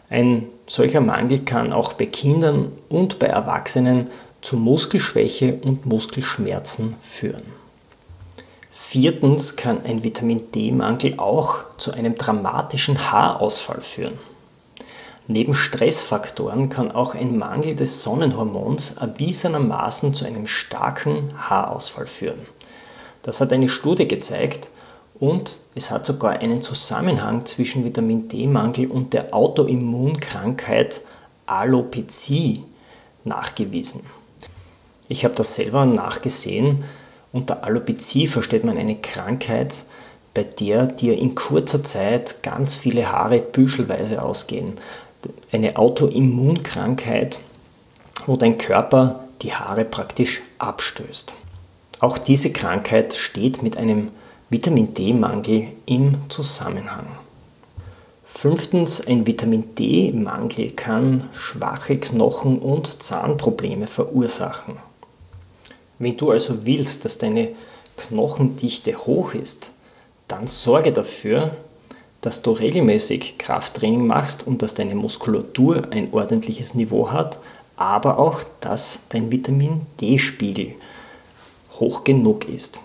Ein 0.10 0.48
solcher 0.66 1.02
Mangel 1.02 1.40
kann 1.40 1.74
auch 1.74 1.94
bei 1.94 2.06
Kindern 2.06 2.72
und 2.88 3.20
bei 3.20 3.28
Erwachsenen 3.28 4.10
zu 4.42 4.58
Muskelschwäche 4.58 5.60
und 5.64 5.86
Muskelschmerzen 5.86 6.96
führen. 7.02 7.44
Viertens 8.72 9.56
kann 9.56 9.84
ein 9.84 10.04
Vitamin 10.04 10.52
D-Mangel 10.52 11.16
auch 11.18 11.78
zu 11.78 11.92
einem 11.92 12.16
dramatischen 12.16 13.12
Haarausfall 13.12 13.82
führen. 13.82 14.18
Neben 15.28 15.54
Stressfaktoren 15.54 16.70
kann 16.70 16.92
auch 16.92 17.14
ein 17.14 17.38
Mangel 17.38 17.76
des 17.76 18.02
Sonnenhormons 18.02 18.98
erwiesenermaßen 18.98 20.14
zu 20.14 20.26
einem 20.26 20.48
starken 20.48 21.34
Haarausfall 21.38 22.08
führen. 22.08 22.42
Das 23.22 23.42
hat 23.42 23.54
eine 23.54 23.70
Studie 23.70 24.08
gezeigt 24.08 24.70
und 25.20 25.60
es 25.76 25.92
hat 25.92 26.06
sogar 26.06 26.40
einen 26.40 26.62
Zusammenhang 26.62 27.46
zwischen 27.46 27.86
Vitamin 27.86 28.28
D-Mangel 28.28 28.88
und 28.88 29.14
der 29.14 29.34
Autoimmunkrankheit 29.34 31.02
Alopecie 31.46 32.64
nachgewiesen. 33.24 34.19
Ich 35.10 35.26
habe 35.26 35.36
das 35.36 35.56
selber 35.56 35.86
nachgesehen. 35.86 36.86
Unter 37.34 37.66
Alopecie 37.66 38.28
versteht 38.28 38.64
man 38.64 38.78
eine 38.78 38.96
Krankheit, 38.96 39.84
bei 40.34 40.44
der 40.44 40.88
dir 40.88 41.18
in 41.18 41.36
kurzer 41.36 41.84
Zeit 41.84 42.42
ganz 42.44 42.76
viele 42.76 43.12
Haare 43.12 43.40
büschelweise 43.40 44.22
ausgehen 44.22 44.76
eine 45.52 45.76
Autoimmunkrankheit, 45.76 47.40
wo 48.26 48.36
dein 48.36 48.58
Körper 48.58 49.26
die 49.42 49.54
Haare 49.54 49.86
praktisch 49.86 50.42
abstößt. 50.58 51.38
Auch 52.00 52.18
diese 52.18 52.52
Krankheit 52.52 53.14
steht 53.14 53.64
mit 53.64 53.78
einem 53.78 54.10
Vitamin 54.50 54.94
D-Mangel 54.94 55.68
im 55.86 56.30
Zusammenhang. 56.30 57.08
Fünftens, 58.26 59.06
ein 59.06 59.26
Vitamin 59.26 59.76
D-Mangel 59.76 60.72
kann 60.72 61.30
schwache 61.34 61.98
Knochen- 61.98 62.60
und 62.60 63.04
Zahnprobleme 63.04 63.88
verursachen. 63.88 64.78
Wenn 66.00 66.16
du 66.16 66.32
also 66.32 66.66
willst, 66.66 67.06
dass 67.06 67.18
deine 67.18 67.50
Knochendichte 67.98 68.98
hoch 68.98 69.34
ist, 69.34 69.72
dann 70.30 70.48
sorge 70.48 70.94
dafür, 70.94 71.52
dass 72.22 72.42
du 72.42 72.52
regelmäßig 72.52 73.38
Krafttraining 73.38 74.08
machst 74.08 74.48
und 74.48 74.62
dass 74.62 74.74
deine 74.74 74.96
Muskulatur 74.96 75.88
ein 75.92 76.14
ordentliches 76.14 76.74
Niveau 76.74 77.12
hat, 77.12 77.40
aber 77.76 78.18
auch, 78.18 78.42
dass 78.62 79.02
dein 79.10 79.32
Vitamin 79.32 79.82
D-Spiegel 80.02 80.76
hoch 81.74 82.04
genug 82.04 82.48
ist. 82.48 82.82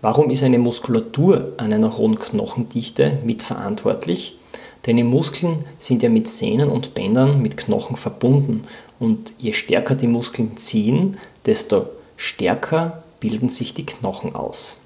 Warum 0.00 0.30
ist 0.30 0.44
eine 0.44 0.58
Muskulatur 0.58 1.52
an 1.56 1.72
einer 1.72 1.96
hohen 1.96 2.18
Knochendichte 2.18 3.18
mitverantwortlich? 3.24 4.38
Deine 4.82 5.02
Muskeln 5.02 5.64
sind 5.78 6.04
ja 6.04 6.08
mit 6.08 6.28
Sehnen 6.28 6.70
und 6.70 6.94
Bändern 6.94 7.42
mit 7.42 7.56
Knochen 7.56 7.96
verbunden 7.96 8.62
und 9.00 9.34
je 9.38 9.52
stärker 9.52 9.96
die 9.96 10.06
Muskeln 10.06 10.56
ziehen, 10.56 11.18
desto 11.46 11.86
stärker 12.18 13.02
bilden 13.20 13.48
sich 13.48 13.72
die 13.72 13.86
Knochen 13.86 14.34
aus. 14.34 14.76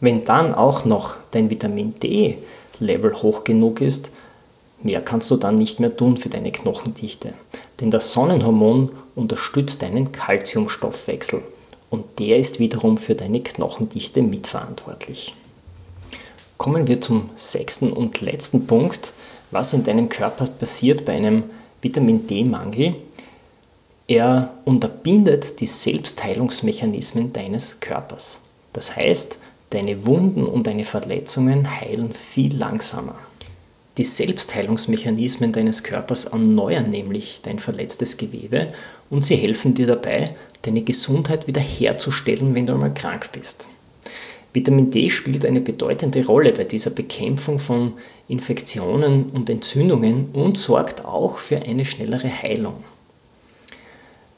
Wenn 0.00 0.24
dann 0.24 0.54
auch 0.54 0.84
noch 0.84 1.18
dein 1.30 1.50
Vitamin 1.50 1.94
D 1.94 2.38
Level 2.80 3.14
hoch 3.14 3.44
genug 3.44 3.80
ist, 3.80 4.10
mehr 4.82 5.02
kannst 5.02 5.30
du 5.30 5.36
dann 5.36 5.56
nicht 5.56 5.78
mehr 5.78 5.94
tun 5.94 6.16
für 6.16 6.30
deine 6.30 6.50
Knochendichte. 6.50 7.34
Denn 7.80 7.90
das 7.90 8.12
Sonnenhormon 8.12 8.90
unterstützt 9.14 9.82
deinen 9.82 10.10
Kalziumstoffwechsel 10.10 11.42
und 11.90 12.18
der 12.18 12.38
ist 12.38 12.58
wiederum 12.58 12.96
für 12.96 13.14
deine 13.14 13.42
Knochendichte 13.42 14.22
mitverantwortlich. 14.22 15.34
Kommen 16.56 16.86
wir 16.86 17.00
zum 17.00 17.30
sechsten 17.36 17.92
und 17.92 18.20
letzten 18.20 18.66
Punkt, 18.66 19.12
was 19.50 19.72
in 19.72 19.84
deinem 19.84 20.08
Körper 20.08 20.46
passiert 20.46 21.04
bei 21.04 21.14
einem 21.14 21.44
Vitamin 21.82 22.26
D-Mangel. 22.26 22.96
Er 24.10 24.54
unterbindet 24.64 25.60
die 25.60 25.66
Selbstheilungsmechanismen 25.66 27.32
deines 27.32 27.80
Körpers. 27.80 28.42
Das 28.72 28.96
heißt, 28.96 29.38
Deine 29.70 30.04
Wunden 30.04 30.46
und 30.46 30.66
deine 30.66 30.84
Verletzungen 30.84 31.80
heilen 31.80 32.12
viel 32.12 32.56
langsamer. 32.56 33.16
Die 33.98 34.04
Selbstheilungsmechanismen 34.04 35.52
deines 35.52 35.84
Körpers 35.84 36.24
erneuern 36.24 36.90
nämlich 36.90 37.40
dein 37.42 37.60
verletztes 37.60 38.16
Gewebe 38.16 38.72
und 39.10 39.24
sie 39.24 39.36
helfen 39.36 39.74
dir 39.74 39.86
dabei, 39.86 40.34
deine 40.62 40.82
Gesundheit 40.82 41.46
wiederherzustellen, 41.46 42.52
wenn 42.56 42.66
du 42.66 42.72
einmal 42.72 42.92
krank 42.92 43.30
bist. 43.30 43.68
Vitamin 44.52 44.90
D 44.90 45.08
spielt 45.08 45.44
eine 45.44 45.60
bedeutende 45.60 46.26
Rolle 46.26 46.52
bei 46.52 46.64
dieser 46.64 46.90
Bekämpfung 46.90 47.60
von 47.60 47.92
Infektionen 48.26 49.30
und 49.30 49.48
Entzündungen 49.48 50.30
und 50.32 50.58
sorgt 50.58 51.04
auch 51.04 51.38
für 51.38 51.62
eine 51.62 51.84
schnellere 51.84 52.28
Heilung. 52.28 52.82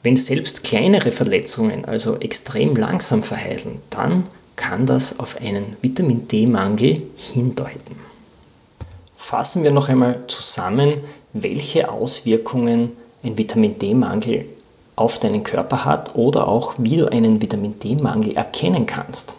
Wenn 0.03 0.17
selbst 0.17 0.65
kleinere 0.65 1.13
Verletzungen 1.13 1.85
also 1.85 2.17
extrem 2.17 2.75
langsam 2.75 3.23
verheilen, 3.23 3.81
dann 3.89 4.25
kann 4.57 4.85
das 4.85 5.17
auf 5.17 5.37
einen 5.41 5.77
Vitamin 5.81 6.27
D-Mangel 6.27 7.01
hindeuten. 7.15 7.95
Fassen 9.15 9.63
wir 9.63 9.71
noch 9.71 9.87
einmal 9.87 10.19
zusammen, 10.27 10.95
welche 11.31 11.89
Auswirkungen 11.89 12.91
ein 13.23 13.37
Vitamin 13.37 13.79
D-Mangel 13.79 14.45
auf 14.97 15.19
deinen 15.19 15.45
Körper 15.45 15.85
hat 15.85 16.15
oder 16.15 16.49
auch 16.49 16.73
wie 16.77 16.97
du 16.97 17.09
einen 17.09 17.41
Vitamin 17.41 17.79
D-Mangel 17.79 18.35
erkennen 18.35 18.85
kannst. 18.85 19.37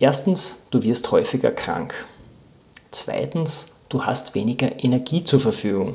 Erstens, 0.00 0.64
du 0.72 0.82
wirst 0.82 1.12
häufiger 1.12 1.52
krank. 1.52 1.94
Zweitens, 2.90 3.68
du 3.88 4.04
hast 4.04 4.34
weniger 4.34 4.82
Energie 4.82 5.22
zur 5.22 5.38
Verfügung. 5.38 5.94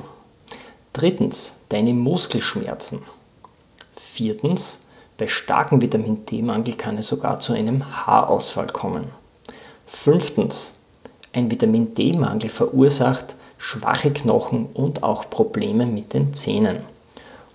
Drittens, 0.94 1.58
deine 1.68 1.94
Muskelschmerzen. 1.94 3.02
Viertens, 4.14 4.88
bei 5.18 5.28
starkem 5.28 5.82
Vitamin 5.82 6.26
D-Mangel 6.26 6.74
kann 6.76 6.98
es 6.98 7.08
sogar 7.08 7.40
zu 7.40 7.54
einem 7.54 8.06
Haarausfall 8.06 8.68
kommen. 8.68 9.06
Fünftens, 9.88 10.76
ein 11.32 11.50
Vitamin 11.50 11.94
D-Mangel 11.96 12.50
verursacht 12.50 13.36
schwache 13.58 14.12
Knochen 14.12 14.66
und 14.74 15.04
auch 15.04 15.30
Probleme 15.30 15.86
mit 15.86 16.14
den 16.14 16.34
Zähnen. 16.34 16.80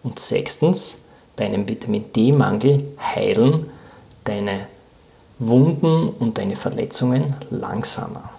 Und 0.03 0.19
sechstens, 0.19 1.03
bei 1.35 1.45
einem 1.45 1.69
Vitamin 1.69 2.05
D-Mangel 2.14 2.87
heilen 3.14 3.69
deine 4.25 4.69
Wunden 5.38 6.09
und 6.09 6.38
deine 6.38 6.57
Verletzungen 6.57 7.37
langsamer. 7.51 8.31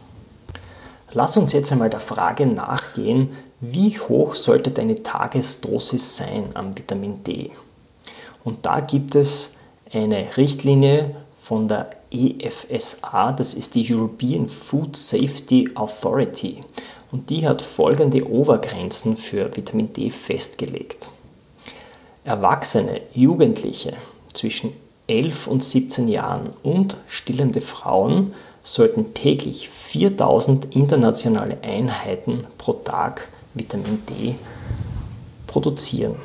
Lass 1.12 1.38
uns 1.38 1.54
jetzt 1.54 1.72
einmal 1.72 1.90
der 1.90 2.00
Frage 2.00 2.48
nachgehen, 2.48 3.32
wie 3.60 4.00
hoch 4.00 4.36
sollte 4.36 4.72
deine 4.72 5.04
Tagesdosis 5.04 6.18
sein 6.18 6.46
am 6.56 6.76
Vitamin 6.76 7.24
D? 7.24 7.52
Und 8.48 8.66
da 8.66 8.80
gibt 8.80 9.14
es 9.14 9.56
eine 9.92 10.38
Richtlinie 10.38 11.14
von 11.38 11.68
der 11.68 11.90
EFSA, 12.12 13.34
das 13.34 13.54
ist 13.54 13.76
die 13.76 13.94
European 13.94 14.48
Food 14.48 14.96
Safety 14.96 15.70
Authority. 15.76 16.62
Und 17.12 17.30
die 17.30 17.46
hat 17.46 17.62
folgende 17.62 18.26
Obergrenzen 18.26 19.18
für 19.18 19.54
Vitamin 19.54 19.92
D 19.92 20.10
festgelegt. 20.10 21.10
Erwachsene, 22.24 23.02
Jugendliche 23.14 23.92
zwischen 24.32 24.72
11 25.08 25.48
und 25.48 25.62
17 25.62 26.08
Jahren 26.08 26.48
und 26.64 26.96
stillende 27.10 27.60
Frauen 27.60 28.34
sollten 28.64 29.14
täglich 29.14 29.68
4000 29.68 30.74
internationale 30.74 31.58
Einheiten 31.64 32.48
pro 32.58 32.72
Tag 32.72 33.28
Vitamin 33.54 34.04
D 34.10 34.36
produzieren. 35.48 36.16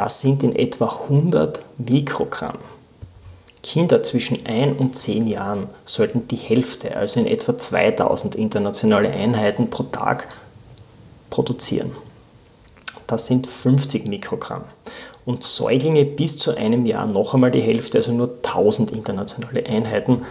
Das 0.00 0.22
sind 0.22 0.42
in 0.42 0.56
etwa 0.56 0.86
100 0.86 1.62
Mikrogramm. 1.76 2.56
Kinder 3.62 4.02
zwischen 4.02 4.46
1 4.46 4.80
und 4.80 4.96
10 4.96 5.28
Jahren 5.28 5.66
sollten 5.84 6.26
die 6.26 6.36
Hälfte, 6.36 6.96
also 6.96 7.20
in 7.20 7.26
etwa 7.26 7.58
2000 7.58 8.34
internationale 8.34 9.10
Einheiten 9.10 9.68
pro 9.68 9.82
Tag 9.82 10.26
produzieren. 11.28 11.92
Das 13.06 13.26
sind 13.26 13.46
50 13.46 14.06
Mikrogramm. 14.06 14.64
Und 15.26 15.44
Säuglinge 15.44 16.06
bis 16.06 16.38
zu 16.38 16.56
einem 16.56 16.86
Jahr 16.86 17.06
noch 17.06 17.34
einmal 17.34 17.50
die 17.50 17.60
Hälfte, 17.60 17.98
also 17.98 18.12
nur 18.12 18.36
1000 18.42 18.92
internationale 18.92 19.66
Einheiten 19.66 20.22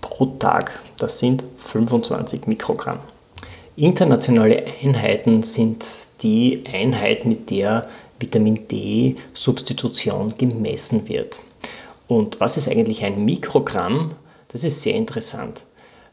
pro 0.00 0.24
Tag. 0.38 0.82
Das 0.96 1.18
sind 1.18 1.44
25 1.58 2.46
Mikrogramm. 2.46 3.00
Internationale 3.76 4.64
Einheiten 4.82 5.42
sind 5.42 5.84
die 6.22 6.64
Einheit, 6.72 7.26
mit 7.26 7.50
der 7.50 7.86
Vitamin 8.18 8.66
D-Substitution 8.68 10.34
gemessen 10.36 11.08
wird. 11.08 11.40
Und 12.06 12.40
was 12.40 12.56
ist 12.56 12.68
eigentlich 12.68 13.04
ein 13.04 13.24
Mikrogramm? 13.24 14.10
Das 14.48 14.64
ist 14.64 14.82
sehr 14.82 14.94
interessant. 14.94 15.66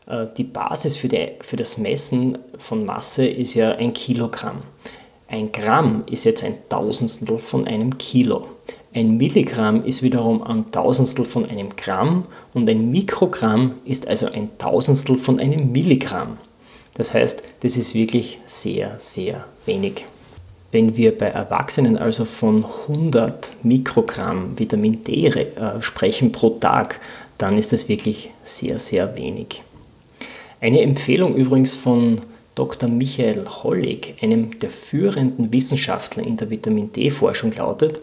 Äh, 0.07 0.27
die 0.37 0.43
Basis 0.43 0.97
für, 0.97 1.07
die, 1.07 1.31
für 1.41 1.55
das 1.55 1.77
Messen 1.77 2.37
von 2.57 2.85
Masse 2.85 3.25
ist 3.25 3.53
ja 3.53 3.71
ein 3.71 3.93
Kilogramm. 3.93 4.61
Ein 5.27 5.51
Gramm 5.51 6.03
ist 6.09 6.25
jetzt 6.25 6.43
ein 6.43 6.55
Tausendstel 6.69 7.39
von 7.39 7.67
einem 7.67 7.97
Kilo. 7.97 8.47
Ein 8.93 9.17
Milligramm 9.17 9.83
ist 9.83 10.03
wiederum 10.03 10.41
ein 10.43 10.71
Tausendstel 10.71 11.25
von 11.25 11.49
einem 11.49 11.75
Gramm 11.75 12.25
und 12.53 12.69
ein 12.69 12.91
Mikrogramm 12.91 13.75
ist 13.83 14.07
also 14.07 14.27
ein 14.27 14.57
Tausendstel 14.57 15.17
von 15.17 15.39
einem 15.39 15.71
Milligramm. 15.71 16.37
Das 16.93 17.13
heißt, 17.13 17.43
das 17.61 17.75
ist 17.75 17.93
wirklich 17.93 18.39
sehr, 18.45 18.97
sehr 18.97 19.45
wenig. 19.65 20.05
Wenn 20.71 20.97
wir 20.97 21.17
bei 21.17 21.27
Erwachsenen 21.27 21.97
also 21.97 22.25
von 22.25 22.65
100 22.87 23.63
Mikrogramm 23.63 24.57
Vitamin 24.57 25.03
D 25.03 25.27
äh, 25.27 25.81
sprechen 25.81 26.31
pro 26.31 26.51
Tag, 26.51 26.99
dann 27.37 27.57
ist 27.57 27.73
das 27.73 27.87
wirklich 27.87 28.31
sehr, 28.43 28.77
sehr 28.77 29.15
wenig. 29.17 29.63
Eine 30.61 30.81
Empfehlung 30.81 31.35
übrigens 31.35 31.75
von 31.75 32.21
Dr. 32.55 32.89
Michael 32.89 33.45
Hollig, 33.47 34.15
einem 34.21 34.57
der 34.59 34.69
führenden 34.69 35.51
Wissenschaftler 35.51 36.25
in 36.25 36.37
der 36.37 36.49
Vitamin 36.49 36.91
D-Forschung, 36.91 37.51
lautet, 37.51 37.99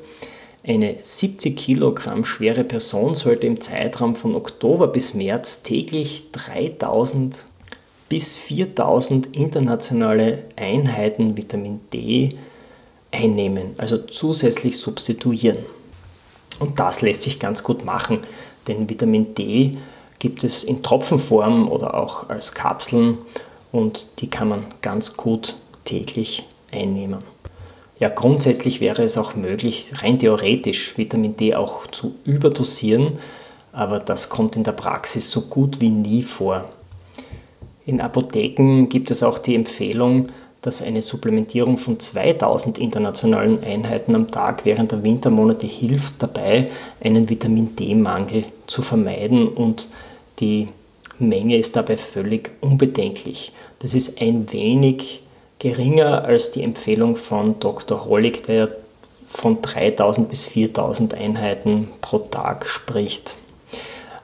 eine 0.65 0.95
70 1.01 1.57
Kilogramm 1.57 2.25
schwere 2.25 2.63
Person 2.63 3.17
sollte 3.17 3.49
im 3.49 3.61
Zeitraum 3.61 4.15
von 4.15 4.37
Oktober 4.37 4.87
bis 4.87 5.13
März 5.15 5.63
täglich 5.63 6.31
3000 6.31 7.47
bis 8.09 8.35
4000 8.35 9.35
internationale 9.35 10.45
Einheiten 10.55 11.37
Vitamin 11.37 11.81
D 11.93 12.37
einnehmen, 13.13 13.75
also 13.79 13.99
zusätzlich 13.99 14.79
substituieren. 14.79 15.59
Und 16.59 16.81
das 16.81 17.03
lässt 17.03 17.23
sich 17.23 17.39
ganz 17.39 17.63
gut 17.63 17.85
machen, 17.85 18.21
denn 18.67 18.89
Vitamin 18.89 19.35
D 19.35 19.77
gibt 20.19 20.45
es 20.45 20.65
in 20.65 20.83
Tropfenform 20.83 21.69
oder 21.69 21.95
auch 21.95 22.29
als 22.29 22.53
Kapseln 22.53 23.19
und 23.71 24.21
die 24.21 24.31
kann 24.31 24.49
man 24.49 24.65
ganz 24.81 25.17
gut 25.17 25.57
täglich 25.85 26.45
einnehmen. 26.71 27.19
Ja, 27.99 28.09
grundsätzlich 28.09 28.81
wäre 28.81 29.03
es 29.03 29.19
auch 29.19 29.35
möglich, 29.35 29.93
rein 30.03 30.19
theoretisch 30.19 30.97
Vitamin 30.99 31.37
D 31.37 31.55
auch 31.55 31.87
zu 31.87 32.15
überdosieren, 32.25 33.19
aber 33.73 34.01
das 34.01 34.29
kommt 34.29 34.57
in 34.57 34.65
der 34.65 34.73
Praxis 34.73 35.31
so 35.31 35.43
gut 35.43 35.81
wie 35.81 35.91
nie 35.91 36.23
vor. 36.23 36.71
In 37.85 38.01
Apotheken 38.01 38.87
gibt 38.89 39.11
es 39.11 39.23
auch 39.23 39.39
die 39.39 39.55
Empfehlung, 39.55 40.29
dass 40.63 40.81
eine 40.81 41.03
Supplementierung 41.03 41.77
von 41.77 41.99
2000 41.99 42.79
internationalen 42.79 43.63
Einheiten 43.63 44.15
am 44.15 44.31
Tag 44.31 44.65
während 44.65 44.93
der 44.93 45.03
Wintermonate 45.03 45.67
hilft 45.67 46.23
dabei, 46.23 46.67
einen 47.03 47.29
Vitamin 47.29 47.75
D-Mangel 47.77 48.45
zu 48.67 48.83
vermeiden 48.83 49.49
und 49.49 49.89
die 50.39 50.69
Menge 51.19 51.57
ist 51.57 51.77
dabei 51.77 51.97
völlig 51.97 52.53
unbedenklich. 52.61 53.53
Das 53.81 53.95
ist 53.95 54.21
ein 54.21 54.53
wenig 54.53 55.23
geringer 55.59 56.25
als 56.25 56.53
die 56.53 56.63
Empfehlung 56.63 57.17
von 57.17 57.59
Dr. 57.61 58.07
Hollig, 58.07 58.43
der 58.45 58.69
von 59.27 59.63
3000 59.63 60.29
bis 60.29 60.47
4000 60.47 61.15
Einheiten 61.15 61.89
pro 62.01 62.19
Tag 62.19 62.67
spricht. 62.67 63.37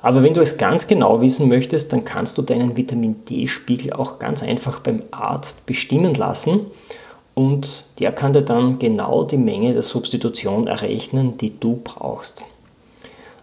Aber 0.00 0.22
wenn 0.22 0.34
du 0.34 0.40
es 0.40 0.58
ganz 0.58 0.86
genau 0.86 1.20
wissen 1.20 1.48
möchtest, 1.48 1.92
dann 1.92 2.04
kannst 2.04 2.38
du 2.38 2.42
deinen 2.42 2.76
Vitamin 2.76 3.24
D-Spiegel 3.28 3.92
auch 3.92 4.18
ganz 4.18 4.42
einfach 4.42 4.80
beim 4.80 5.02
Arzt 5.10 5.66
bestimmen 5.66 6.14
lassen 6.14 6.66
und 7.34 7.86
der 7.98 8.12
kann 8.12 8.32
dir 8.32 8.42
dann 8.42 8.78
genau 8.78 9.24
die 9.24 9.36
Menge 9.36 9.72
der 9.72 9.82
Substitution 9.82 10.66
errechnen, 10.66 11.36
die 11.36 11.58
du 11.58 11.80
brauchst. 11.82 12.44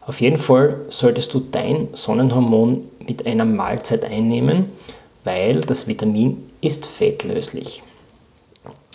Auf 0.05 0.21
jeden 0.21 0.37
Fall 0.37 0.81
solltest 0.89 1.33
du 1.33 1.39
dein 1.39 1.87
Sonnenhormon 1.93 2.83
mit 3.07 3.25
einer 3.25 3.45
Mahlzeit 3.45 4.05
einnehmen, 4.05 4.65
weil 5.23 5.61
das 5.61 5.87
Vitamin 5.87 6.49
ist 6.61 6.85
fettlöslich. 6.85 7.83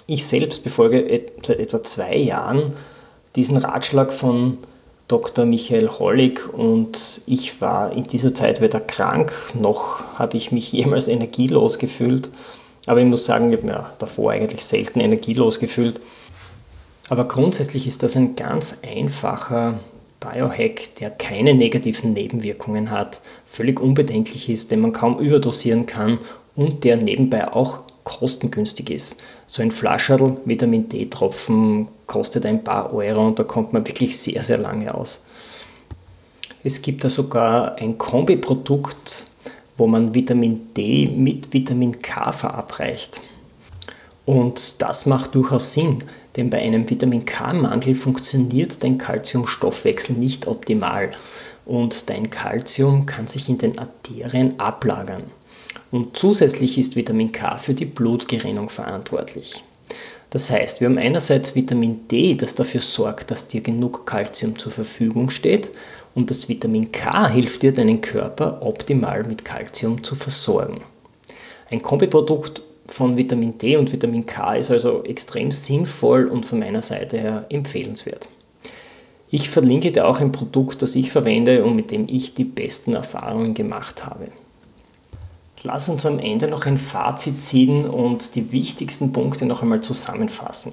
Ich 0.07 0.27
selbst 0.27 0.63
befolge 0.63 1.23
seit 1.43 1.59
etwa 1.59 1.83
zwei 1.83 2.17
Jahren 2.17 2.75
diesen 3.37 3.57
Ratschlag 3.57 4.13
von 4.13 4.59
Dr. 5.11 5.45
Michael 5.45 5.89
Hollig 5.89 6.49
und 6.53 7.23
ich 7.27 7.61
war 7.61 7.93
in 7.93 8.05
dieser 8.05 8.33
Zeit 8.33 8.61
weder 8.61 8.79
krank 8.79 9.33
noch 9.59 10.05
habe 10.15 10.37
ich 10.37 10.53
mich 10.53 10.73
jemals 10.73 11.09
energielos 11.09 11.79
gefühlt. 11.79 12.31
Aber 12.87 13.01
ich 13.01 13.07
muss 13.07 13.25
sagen, 13.25 13.53
ich 13.53 13.59
habe 13.59 13.67
mir 13.67 13.91
davor 13.99 14.31
eigentlich 14.31 14.65
selten 14.65 15.01
energielos 15.01 15.59
gefühlt. 15.59 16.01
Aber 17.09 17.25
grundsätzlich 17.25 17.89
ist 17.89 18.05
das 18.05 18.17
ein 18.17 18.37
ganz 18.37 18.79
einfacher 18.83 19.81
Biohack, 20.21 20.95
der 21.01 21.11
keine 21.11 21.55
negativen 21.55 22.13
Nebenwirkungen 22.13 22.91
hat, 22.91 23.21
völlig 23.45 23.81
unbedenklich 23.81 24.49
ist, 24.49 24.71
den 24.71 24.81
man 24.81 24.93
kaum 24.93 25.19
überdosieren 25.19 25.87
kann 25.87 26.19
und 26.55 26.85
der 26.85 26.97
nebenbei 26.97 27.53
auch 27.53 27.81
kostengünstig 28.05 28.91
ist. 28.91 29.21
So 29.47 29.63
ein 29.63 29.73
Flascherl 29.73 30.37
Vitamin 30.45 30.89
D-Tropfen 30.89 31.89
kostet 32.11 32.45
ein 32.45 32.65
paar 32.65 32.93
Euro 32.93 33.25
und 33.25 33.39
da 33.39 33.45
kommt 33.45 33.73
man 33.73 33.87
wirklich 33.87 34.19
sehr, 34.19 34.43
sehr 34.43 34.59
lange 34.59 34.93
aus. 34.93 35.23
Es 36.65 36.83
gibt 36.83 37.05
da 37.05 37.09
sogar 37.09 37.77
ein 37.77 37.97
Kombiprodukt, 37.99 39.27
wo 39.77 39.87
man 39.87 40.13
Vitamin 40.13 40.75
D 40.77 41.07
mit 41.07 41.53
Vitamin 41.53 42.03
K 42.03 42.33
verabreicht. 42.33 43.21
Und 44.27 44.83
das 44.83 45.07
macht 45.07 45.37
durchaus 45.37 45.73
Sinn, 45.73 46.03
denn 46.35 46.51
bei 46.51 46.59
einem 46.59 46.91
Vitamin 46.91 47.25
K-Mangel 47.25 47.95
funktioniert 47.95 48.83
dein 48.83 48.99
Kalziumstoffwechsel 48.99 50.17
nicht 50.17 50.49
optimal 50.49 51.13
und 51.65 52.11
dein 52.11 52.29
Kalzium 52.29 53.07
kann 53.07 53.29
sich 53.29 53.49
in 53.49 53.59
den 53.59 53.79
Arterien 53.79 54.59
ablagern. 54.59 55.23
Und 55.93 56.17
zusätzlich 56.17 56.77
ist 56.77 56.97
Vitamin 56.97 57.31
K 57.31 57.57
für 57.57 57.75
die 57.75 57.87
Blutgerinnung 57.87 58.69
verantwortlich. 58.69 59.63
Das 60.31 60.51
heißt, 60.51 60.81
wir 60.81 60.89
haben 60.89 60.99
einerseits 60.99 61.57
Vitamin 61.57 62.07
D, 62.09 62.35
das 62.35 62.55
dafür 62.55 62.81
sorgt, 62.81 63.31
dass 63.33 63.49
dir 63.49 63.61
genug 63.61 64.07
Kalzium 64.07 64.57
zur 64.57 64.71
Verfügung 64.71 65.29
steht 65.29 65.71
und 66.15 66.31
das 66.31 66.49
Vitamin 66.49 66.93
K 66.93 67.29
hilft 67.29 67.63
dir, 67.63 67.73
deinen 67.73 68.01
Körper 68.01 68.63
optimal 68.63 69.25
mit 69.25 69.45
Kalzium 69.45 70.03
zu 70.05 70.15
versorgen. 70.15 70.81
Ein 71.71 71.83
Kombiprodukt 71.83 72.63
von 72.87 73.17
Vitamin 73.17 73.59
D 73.59 73.77
und 73.77 73.93
Vitamin 73.93 74.25
K 74.25 74.55
ist 74.55 74.71
also 74.71 75.05
extrem 75.05 75.51
sinnvoll 75.51 76.27
und 76.27 76.47
von 76.47 76.61
meiner 76.61 76.83
Seite 76.83 77.19
her 77.19 77.47
empfehlenswert. 77.49 78.29
Ich 79.33 79.49
verlinke 79.49 79.93
dir 79.93 80.09
auch 80.09 80.21
ein 80.21 80.33
Produkt, 80.33 80.83
das 80.83 80.97
ich 80.97 81.13
verwende 81.13 81.65
und 81.65 81.77
mit 81.77 81.93
dem 81.93 82.09
ich 82.09 82.35
die 82.35 82.45
besten 82.45 82.95
Erfahrungen 82.95 83.55
gemacht 83.55 84.05
habe. 84.05 84.27
Lass 85.63 85.91
uns 85.91 86.07
am 86.07 86.19
Ende 86.19 86.49
noch 86.49 86.65
ein 86.65 86.79
Fazit 86.79 87.43
ziehen 87.43 87.85
und 87.85 88.35
die 88.35 88.51
wichtigsten 88.51 89.13
Punkte 89.13 89.45
noch 89.45 89.61
einmal 89.61 89.83
zusammenfassen. 89.83 90.73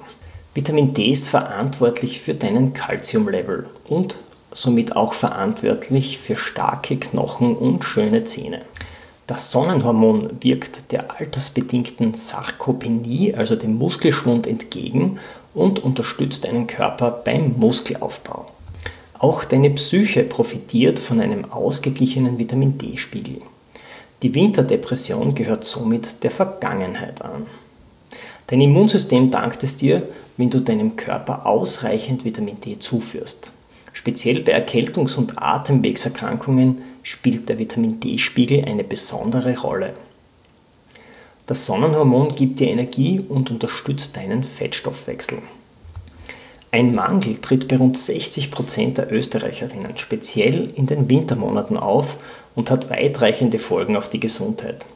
Vitamin 0.53 0.93
D 0.93 1.09
ist 1.09 1.27
verantwortlich 1.27 2.21
für 2.21 2.33
deinen 2.33 2.73
Kalziumlevel 2.73 3.67
und 3.89 4.17
somit 4.51 4.95
auch 4.95 5.13
verantwortlich 5.13 6.17
für 6.17 6.37
starke 6.37 6.95
Knochen 6.95 7.55
und 7.55 7.83
schöne 7.83 8.23
Zähne. 8.23 8.61
Das 9.27 9.51
Sonnenhormon 9.51 10.37
wirkt 10.39 10.93
der 10.93 11.19
altersbedingten 11.19 12.13
Sarkopenie, 12.13 13.35
also 13.35 13.57
dem 13.57 13.77
Muskelschwund, 13.77 14.47
entgegen 14.47 15.19
und 15.53 15.83
unterstützt 15.83 16.45
deinen 16.45 16.65
Körper 16.65 17.11
beim 17.11 17.55
Muskelaufbau. 17.57 18.45
Auch 19.19 19.43
deine 19.43 19.71
Psyche 19.71 20.23
profitiert 20.23 20.97
von 20.97 21.19
einem 21.19 21.51
ausgeglichenen 21.51 22.39
Vitamin 22.39 22.77
D-Spiegel. 22.77 23.41
Die 24.23 24.33
Winterdepression 24.33 25.35
gehört 25.35 25.63
somit 25.63 26.23
der 26.23 26.31
Vergangenheit 26.31 27.21
an. 27.21 27.45
Dein 28.47 28.61
Immunsystem 28.61 29.29
dankt 29.29 29.63
es 29.63 29.75
dir, 29.75 30.01
wenn 30.37 30.49
du 30.49 30.59
deinem 30.59 30.95
Körper 30.95 31.45
ausreichend 31.45 32.25
Vitamin 32.25 32.59
D 32.61 32.79
zuführst. 32.79 33.53
Speziell 33.93 34.41
bei 34.41 34.53
Erkältungs- 34.53 35.17
und 35.17 35.41
Atemwegserkrankungen 35.41 36.81
spielt 37.03 37.49
der 37.49 37.59
Vitamin 37.59 37.99
D-Spiegel 37.99 38.65
eine 38.65 38.83
besondere 38.83 39.57
Rolle. 39.59 39.93
Das 41.45 41.65
Sonnenhormon 41.65 42.29
gibt 42.29 42.59
dir 42.59 42.67
Energie 42.67 43.23
und 43.27 43.51
unterstützt 43.51 44.17
deinen 44.17 44.43
Fettstoffwechsel. 44.43 45.39
Ein 46.71 46.93
Mangel 46.93 47.37
tritt 47.37 47.67
bei 47.67 47.77
rund 47.77 47.97
60 47.97 48.51
Prozent 48.51 48.97
der 48.97 49.11
Österreicherinnen 49.11 49.97
speziell 49.97 50.67
in 50.75 50.85
den 50.85 51.09
Wintermonaten 51.09 51.77
auf 51.77 52.17
und 52.57 52.71
hat 52.71 52.89
weitreichende 52.89 53.59
Folgen 53.59 53.95
auf 53.95 54.09
die 54.09 54.19
Gesundheit. 54.19 54.87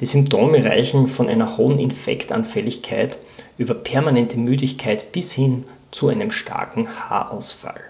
Die 0.00 0.04
Symptome 0.04 0.64
reichen 0.64 1.06
von 1.06 1.28
einer 1.28 1.56
hohen 1.56 1.78
Infektanfälligkeit 1.78 3.18
über 3.56 3.74
permanente 3.74 4.36
Müdigkeit 4.36 5.12
bis 5.12 5.32
hin 5.32 5.64
zu 5.92 6.08
einem 6.08 6.32
starken 6.32 6.88
Haarausfall. 6.88 7.80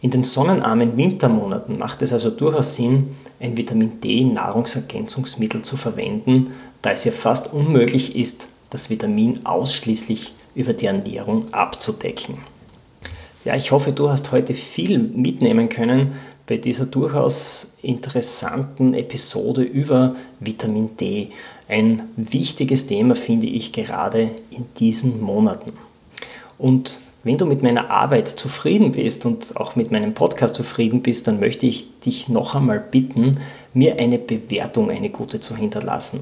In 0.00 0.10
den 0.10 0.24
sonnenarmen 0.24 0.96
Wintermonaten 0.96 1.78
macht 1.78 2.02
es 2.02 2.12
also 2.12 2.30
durchaus 2.30 2.74
Sinn, 2.74 3.14
ein 3.40 3.56
Vitamin 3.56 4.00
D 4.00 4.24
Nahrungsergänzungsmittel 4.24 5.62
zu 5.62 5.76
verwenden, 5.76 6.52
da 6.82 6.90
es 6.90 7.04
ja 7.04 7.12
fast 7.12 7.52
unmöglich 7.52 8.16
ist, 8.16 8.48
das 8.70 8.90
Vitamin 8.90 9.46
ausschließlich 9.46 10.34
über 10.56 10.72
die 10.72 10.86
Ernährung 10.86 11.46
abzudecken. 11.54 12.38
Ja, 13.44 13.54
ich 13.54 13.70
hoffe, 13.70 13.92
du 13.92 14.10
hast 14.10 14.32
heute 14.32 14.54
viel 14.54 14.98
mitnehmen 14.98 15.68
können, 15.68 16.12
bei 16.46 16.58
dieser 16.58 16.86
durchaus 16.86 17.74
interessanten 17.82 18.94
Episode 18.94 19.62
über 19.62 20.14
Vitamin 20.40 20.96
D. 20.96 21.30
Ein 21.68 22.02
wichtiges 22.16 22.86
Thema 22.86 23.14
finde 23.14 23.46
ich 23.46 23.72
gerade 23.72 24.30
in 24.50 24.66
diesen 24.76 25.20
Monaten. 25.20 25.72
Und 26.58 27.00
Wenn 27.24 27.38
du 27.38 27.46
mit 27.46 27.62
meiner 27.62 27.88
Arbeit 27.88 28.28
zufrieden 28.28 28.92
bist 28.92 29.24
und 29.24 29.56
auch 29.56 29.76
mit 29.76 29.90
meinem 29.90 30.12
Podcast 30.12 30.54
zufrieden 30.54 31.00
bist, 31.00 31.26
dann 31.26 31.40
möchte 31.40 31.66
ich 31.66 32.00
dich 32.00 32.28
noch 32.28 32.54
einmal 32.54 32.78
bitten, 32.78 33.40
mir 33.72 33.98
eine 33.98 34.18
Bewertung, 34.18 34.90
eine 34.90 35.08
gute 35.08 35.40
zu 35.40 35.56
hinterlassen. 35.56 36.20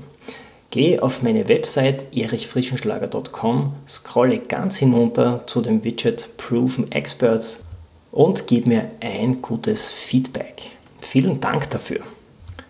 Geh 0.70 1.00
auf 1.00 1.22
meine 1.22 1.48
Website 1.48 2.06
erichfrischenschlager.com, 2.16 3.72
scrolle 3.88 4.38
ganz 4.38 4.76
hinunter 4.76 5.44
zu 5.48 5.61
dem 5.61 5.82
Widget 5.82 6.37
Proven 6.37 6.90
Experts 6.92 7.64
und 8.12 8.46
gib 8.46 8.66
mir 8.66 8.90
ein 9.01 9.42
gutes 9.42 9.90
Feedback. 9.90 10.70
Vielen 11.01 11.40
Dank 11.40 11.68
dafür. 11.70 12.01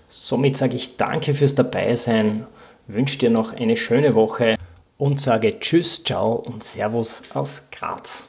Somit 0.09 0.57
sage 0.57 0.77
ich 0.77 0.97
danke 0.97 1.35
fürs 1.35 1.55
Dabeisein, 1.55 2.47
wünsche 2.87 3.19
dir 3.19 3.31
noch 3.31 3.53
eine 3.53 3.77
schöne 3.77 4.15
Woche 4.15 4.57
und 4.97 5.21
sage 5.21 5.59
Tschüss, 5.59 6.03
Ciao 6.05 6.35
und 6.35 6.63
Servus 6.63 7.23
aus 7.35 7.69
Graz. 7.71 8.29